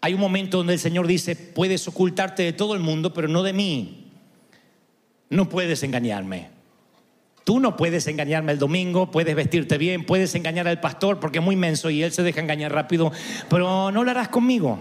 hay 0.00 0.14
un 0.14 0.20
momento 0.20 0.58
donde 0.58 0.74
el 0.74 0.78
Señor 0.78 1.06
dice, 1.06 1.36
puedes 1.36 1.86
ocultarte 1.86 2.42
de 2.42 2.52
todo 2.52 2.74
el 2.74 2.80
mundo, 2.80 3.12
pero 3.12 3.28
no 3.28 3.42
de 3.42 3.52
mí. 3.52 4.12
No 5.28 5.48
puedes 5.48 5.82
engañarme. 5.82 6.48
Tú 7.44 7.60
no 7.60 7.76
puedes 7.76 8.06
engañarme 8.06 8.52
el 8.52 8.58
domingo, 8.58 9.10
puedes 9.10 9.34
vestirte 9.34 9.76
bien, 9.76 10.04
puedes 10.04 10.34
engañar 10.34 10.68
al 10.68 10.80
pastor 10.80 11.20
porque 11.20 11.38
es 11.38 11.44
muy 11.44 11.56
menso 11.56 11.90
y 11.90 12.02
él 12.02 12.12
se 12.12 12.22
deja 12.22 12.40
engañar 12.40 12.72
rápido, 12.72 13.12
pero 13.48 13.90
no 13.90 14.04
lo 14.04 14.10
harás 14.10 14.28
conmigo. 14.28 14.78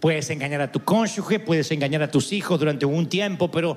Puedes 0.00 0.28
engañar 0.30 0.60
a 0.60 0.70
tu 0.70 0.84
cónyuge, 0.84 1.40
puedes 1.40 1.70
engañar 1.70 2.02
a 2.02 2.10
tus 2.10 2.32
hijos 2.32 2.58
durante 2.58 2.84
un 2.84 3.08
tiempo, 3.08 3.50
pero 3.50 3.76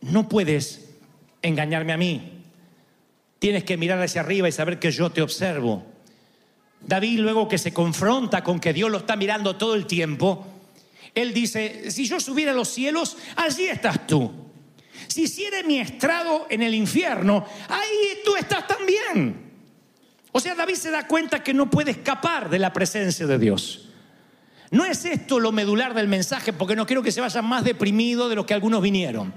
no 0.00 0.28
puedes 0.28 0.96
engañarme 1.40 1.92
a 1.92 1.96
mí. 1.96 2.41
Tienes 3.42 3.64
que 3.64 3.76
mirar 3.76 4.00
hacia 4.00 4.20
arriba 4.20 4.48
y 4.48 4.52
saber 4.52 4.78
que 4.78 4.92
yo 4.92 5.10
te 5.10 5.20
observo. 5.20 5.84
David 6.80 7.18
luego 7.18 7.48
que 7.48 7.58
se 7.58 7.72
confronta 7.72 8.44
con 8.44 8.60
que 8.60 8.72
Dios 8.72 8.88
lo 8.88 8.98
está 8.98 9.16
mirando 9.16 9.56
todo 9.56 9.74
el 9.74 9.84
tiempo, 9.84 10.46
él 11.12 11.34
dice, 11.34 11.90
si 11.90 12.06
yo 12.06 12.20
subiera 12.20 12.52
a 12.52 12.54
los 12.54 12.68
cielos, 12.68 13.16
allí 13.34 13.64
estás 13.64 14.06
tú. 14.06 14.30
Si 15.08 15.22
hiciera 15.24 15.64
mi 15.64 15.80
estrado 15.80 16.46
en 16.50 16.62
el 16.62 16.72
infierno, 16.72 17.44
ahí 17.68 18.20
tú 18.24 18.36
estás 18.36 18.64
también. 18.68 19.50
O 20.30 20.38
sea, 20.38 20.54
David 20.54 20.76
se 20.76 20.92
da 20.92 21.08
cuenta 21.08 21.42
que 21.42 21.52
no 21.52 21.68
puede 21.68 21.90
escapar 21.90 22.48
de 22.48 22.60
la 22.60 22.72
presencia 22.72 23.26
de 23.26 23.40
Dios. 23.40 23.88
No 24.70 24.84
es 24.84 25.04
esto 25.04 25.40
lo 25.40 25.50
medular 25.50 25.94
del 25.94 26.06
mensaje, 26.06 26.52
porque 26.52 26.76
no 26.76 26.86
quiero 26.86 27.02
que 27.02 27.10
se 27.10 27.20
vayan 27.20 27.44
más 27.44 27.64
deprimidos 27.64 28.30
de 28.30 28.36
lo 28.36 28.46
que 28.46 28.54
algunos 28.54 28.80
vinieron. 28.80 29.34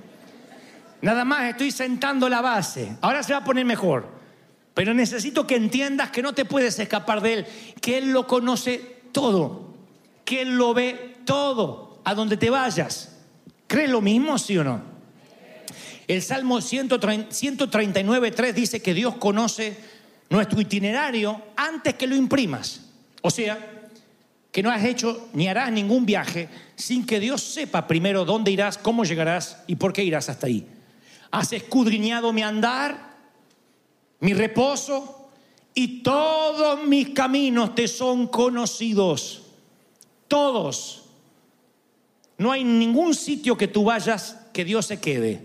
Nada 1.01 1.25
más 1.25 1.49
estoy 1.49 1.71
sentando 1.71 2.29
la 2.29 2.41
base. 2.41 2.97
Ahora 3.01 3.23
se 3.23 3.33
va 3.33 3.39
a 3.39 3.43
poner 3.43 3.65
mejor. 3.65 4.15
Pero 4.73 4.93
necesito 4.93 5.47
que 5.47 5.55
entiendas 5.55 6.09
que 6.11 6.21
no 6.21 6.33
te 6.33 6.45
puedes 6.45 6.77
escapar 6.79 7.21
de 7.21 7.33
Él, 7.33 7.45
que 7.81 7.97
Él 7.97 8.11
lo 8.11 8.27
conoce 8.27 8.99
todo, 9.13 9.73
que 10.25 10.41
Él 10.41 10.57
lo 10.57 10.73
ve 10.73 11.15
todo, 11.23 12.01
a 12.03 12.13
donde 12.13 12.35
te 12.35 12.49
vayas. 12.49 13.17
¿Crees 13.67 13.89
lo 13.89 14.01
mismo, 14.01 14.37
sí 14.37 14.57
o 14.57 14.63
no? 14.63 14.81
El 16.07 16.21
Salmo 16.21 16.61
139, 16.61 18.31
3 18.31 18.55
dice 18.55 18.81
que 18.81 18.93
Dios 18.93 19.15
conoce 19.15 19.77
nuestro 20.29 20.59
itinerario 20.59 21.41
antes 21.55 21.95
que 21.95 22.05
lo 22.05 22.15
imprimas. 22.15 22.81
O 23.21 23.31
sea, 23.31 23.57
que 24.51 24.61
no 24.61 24.69
has 24.69 24.83
hecho 24.83 25.29
ni 25.33 25.47
harás 25.47 25.71
ningún 25.71 26.05
viaje 26.05 26.47
sin 26.75 27.05
que 27.05 27.19
Dios 27.19 27.41
sepa 27.41 27.87
primero 27.87 28.23
dónde 28.25 28.51
irás, 28.51 28.77
cómo 28.77 29.03
llegarás 29.03 29.63
y 29.67 29.75
por 29.75 29.93
qué 29.93 30.03
irás 30.03 30.29
hasta 30.29 30.47
ahí. 30.47 30.67
Has 31.31 31.53
escudriñado 31.53 32.31
mi 32.33 32.43
andar, 32.43 33.15
mi 34.19 34.33
reposo 34.33 35.29
y 35.73 36.01
todos 36.01 36.83
mis 36.85 37.09
caminos 37.09 37.75
te 37.75 37.87
son 37.87 38.27
conocidos. 38.27 39.43
Todos. 40.27 41.03
No 42.37 42.51
hay 42.51 42.63
ningún 42.63 43.13
sitio 43.13 43.57
que 43.57 43.67
tú 43.67 43.83
vayas 43.83 44.37
que 44.53 44.65
Dios 44.65 44.85
se 44.85 44.99
quede. 44.99 45.41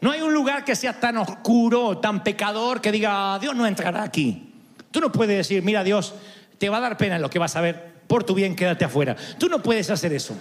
No 0.00 0.10
hay 0.10 0.20
un 0.20 0.34
lugar 0.34 0.64
que 0.64 0.76
sea 0.76 1.00
tan 1.00 1.16
oscuro, 1.16 1.98
tan 1.98 2.22
pecador, 2.22 2.80
que 2.80 2.92
diga, 2.92 3.34
"Ah, 3.34 3.38
Dios 3.38 3.54
no 3.56 3.66
entrará 3.66 4.02
aquí. 4.02 4.52
Tú 4.90 5.00
no 5.00 5.10
puedes 5.10 5.36
decir, 5.36 5.62
mira 5.62 5.82
Dios, 5.84 6.14
te 6.58 6.68
va 6.68 6.78
a 6.78 6.80
dar 6.80 6.96
pena 6.96 7.18
lo 7.18 7.30
que 7.30 7.38
vas 7.38 7.56
a 7.56 7.60
ver, 7.60 7.94
por 8.06 8.24
tu 8.24 8.34
bien 8.34 8.56
quédate 8.56 8.84
afuera. 8.84 9.16
Tú 9.38 9.48
no 9.48 9.62
puedes 9.62 9.90
hacer 9.90 10.12
eso. 10.12 10.34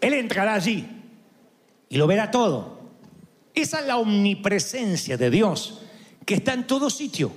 Él 0.00 0.14
entrará 0.14 0.54
allí 0.54 0.86
y 1.88 1.96
lo 1.96 2.06
verá 2.06 2.30
todo. 2.30 2.81
Esa 3.54 3.80
es 3.80 3.86
la 3.86 3.98
omnipresencia 3.98 5.16
de 5.16 5.30
Dios, 5.30 5.80
que 6.24 6.34
está 6.34 6.54
en 6.54 6.66
todo 6.66 6.88
sitio. 6.90 7.32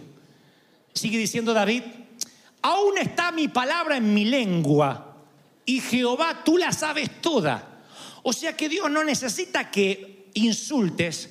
Sigue 0.93 1.17
diciendo 1.17 1.53
David, 1.53 1.83
aún 2.61 2.97
está 2.97 3.31
mi 3.31 3.47
palabra 3.47 3.97
en 3.97 4.13
mi 4.13 4.25
lengua 4.25 5.17
y 5.65 5.81
Jehová 5.81 6.43
tú 6.45 6.57
la 6.57 6.71
sabes 6.71 7.21
toda. 7.21 7.83
O 8.23 8.31
sea 8.31 8.55
que 8.55 8.69
Dios 8.69 8.89
no 8.89 9.03
necesita 9.03 9.69
que 9.69 10.29
insultes 10.35 11.29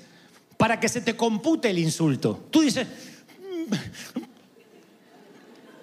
para 0.56 0.78
que 0.78 0.88
se 0.88 1.00
te 1.00 1.16
compute 1.16 1.70
el 1.70 1.78
insulto. 1.78 2.46
Tú 2.50 2.60
dices, 2.60 2.86
"Mm". 2.86 3.74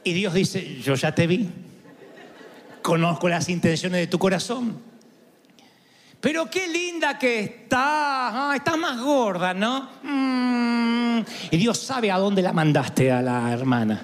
y 0.04 0.14
Dios 0.14 0.34
dice, 0.34 0.80
yo 0.82 0.96
ya 0.96 1.14
te 1.14 1.28
vi, 1.28 1.50
conozco 2.82 3.30
las 3.30 3.50
intenciones 3.50 4.00
de 4.00 4.08
tu 4.08 4.20
corazón. 4.20 4.91
Pero 6.22 6.48
qué 6.52 6.68
linda 6.68 7.18
que 7.18 7.40
estás, 7.40 7.80
ah, 7.82 8.54
estás 8.56 8.78
más 8.78 9.00
gorda, 9.02 9.56
¿no? 9.56 9.90
Mm. 10.04 11.22
Y 11.50 11.58
Dios 11.58 11.80
sabe 11.80 12.12
a 12.12 12.20
dónde 12.20 12.44
la 12.44 12.54
mandaste 12.54 13.12
a 13.12 13.24
la 13.24 13.52
hermana. 13.52 14.00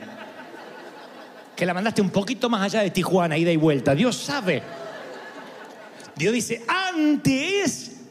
Que 1.55 1.63
la 1.63 1.75
mandaste 1.75 2.01
un 2.01 2.09
poquito 2.09 2.49
más 2.49 2.63
allá 2.63 2.81
de 2.81 2.89
Tijuana, 2.89 3.37
ida 3.37 3.51
y 3.51 3.57
vuelta. 3.57 3.93
Dios 3.93 4.17
sabe. 4.17 4.63
Dios 6.15 6.33
dice, 6.33 6.65
antes 6.67 8.01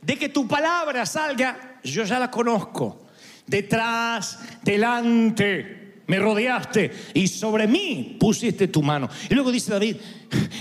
de 0.00 0.16
que 0.16 0.30
tu 0.30 0.48
palabra 0.48 1.04
salga, 1.04 1.78
yo 1.84 2.04
ya 2.04 2.18
la 2.18 2.30
conozco. 2.30 3.08
Detrás, 3.46 4.38
delante, 4.62 5.77
me 6.08 6.18
rodeaste 6.18 6.90
y 7.14 7.28
sobre 7.28 7.66
mí 7.68 8.16
pusiste 8.18 8.66
tu 8.68 8.82
mano. 8.82 9.08
Y 9.30 9.34
luego 9.34 9.52
dice 9.52 9.70
David, 9.70 9.96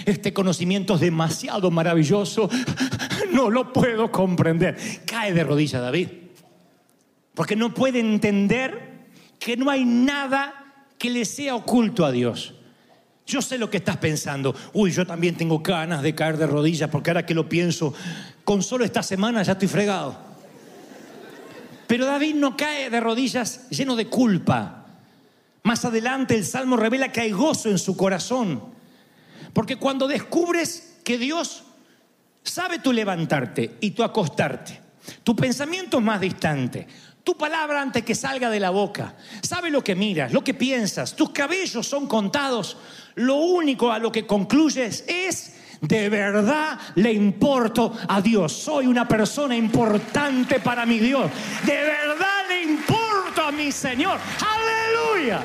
este 0.05 0.33
conocimiento 0.33 0.95
es 0.95 1.01
demasiado 1.01 1.71
maravilloso, 1.71 2.49
no 3.31 3.49
lo 3.49 3.73
puedo 3.73 4.11
comprender. 4.11 4.77
Cae 5.05 5.33
de 5.33 5.43
rodillas 5.43 5.81
David, 5.81 6.09
porque 7.33 7.55
no 7.55 7.73
puede 7.73 7.99
entender 7.99 9.07
que 9.39 9.57
no 9.57 9.69
hay 9.69 9.85
nada 9.85 10.85
que 10.97 11.09
le 11.09 11.25
sea 11.25 11.55
oculto 11.55 12.05
a 12.05 12.11
Dios. 12.11 12.53
Yo 13.25 13.41
sé 13.41 13.57
lo 13.57 13.69
que 13.69 13.77
estás 13.77 13.97
pensando. 13.97 14.55
Uy, 14.73 14.91
yo 14.91 15.05
también 15.05 15.35
tengo 15.35 15.59
ganas 15.59 16.01
de 16.01 16.15
caer 16.15 16.37
de 16.37 16.47
rodillas 16.47 16.89
porque 16.89 17.09
ahora 17.09 17.25
que 17.25 17.33
lo 17.33 17.47
pienso, 17.47 17.93
con 18.43 18.61
solo 18.61 18.83
esta 18.83 19.03
semana 19.03 19.43
ya 19.43 19.53
estoy 19.53 19.67
fregado. 19.67 20.17
Pero 21.87 22.05
David 22.05 22.35
no 22.35 22.57
cae 22.57 22.89
de 22.89 22.99
rodillas 22.99 23.69
lleno 23.69 23.95
de 23.95 24.07
culpa. 24.07 24.86
Más 25.67 25.83
adelante 25.83 26.33
el 26.33 26.45
Salmo 26.45 26.77
revela 26.77 27.11
que 27.11 27.19
hay 27.19 27.31
gozo 27.31 27.67
en 27.67 27.77
su 27.77 27.97
corazón. 27.97 28.63
Porque 29.51 29.75
cuando 29.75 30.07
descubres 30.07 30.99
que 31.03 31.17
Dios 31.17 31.65
sabe 32.41 32.79
tu 32.79 32.93
levantarte 32.93 33.75
y 33.81 33.91
tu 33.91 34.01
acostarte, 34.01 34.79
tu 35.23 35.35
pensamiento 35.35 35.97
es 35.97 36.03
más 36.05 36.21
distante, 36.21 36.87
tu 37.21 37.35
palabra 37.35 37.81
antes 37.81 38.05
que 38.05 38.15
salga 38.15 38.49
de 38.49 38.61
la 38.61 38.69
boca, 38.69 39.15
sabe 39.41 39.69
lo 39.69 39.83
que 39.83 39.93
miras, 39.93 40.31
lo 40.31 40.41
que 40.41 40.53
piensas, 40.53 41.17
tus 41.17 41.31
cabellos 41.31 41.85
son 41.85 42.07
contados, 42.07 42.77
lo 43.15 43.35
único 43.35 43.91
a 43.91 43.99
lo 43.99 44.09
que 44.09 44.25
concluyes 44.25 45.03
es 45.05 45.53
de 45.81 46.07
verdad 46.07 46.79
le 46.95 47.11
importo 47.11 47.91
a 48.07 48.21
Dios. 48.21 48.53
Soy 48.53 48.87
una 48.87 49.05
persona 49.05 49.57
importante 49.57 50.61
para 50.61 50.85
mi 50.85 50.97
Dios. 50.97 51.29
De 51.65 51.75
verdad 51.75 52.36
mi 53.57 53.71
Señor. 53.71 54.19
Aleluya. 54.39 55.43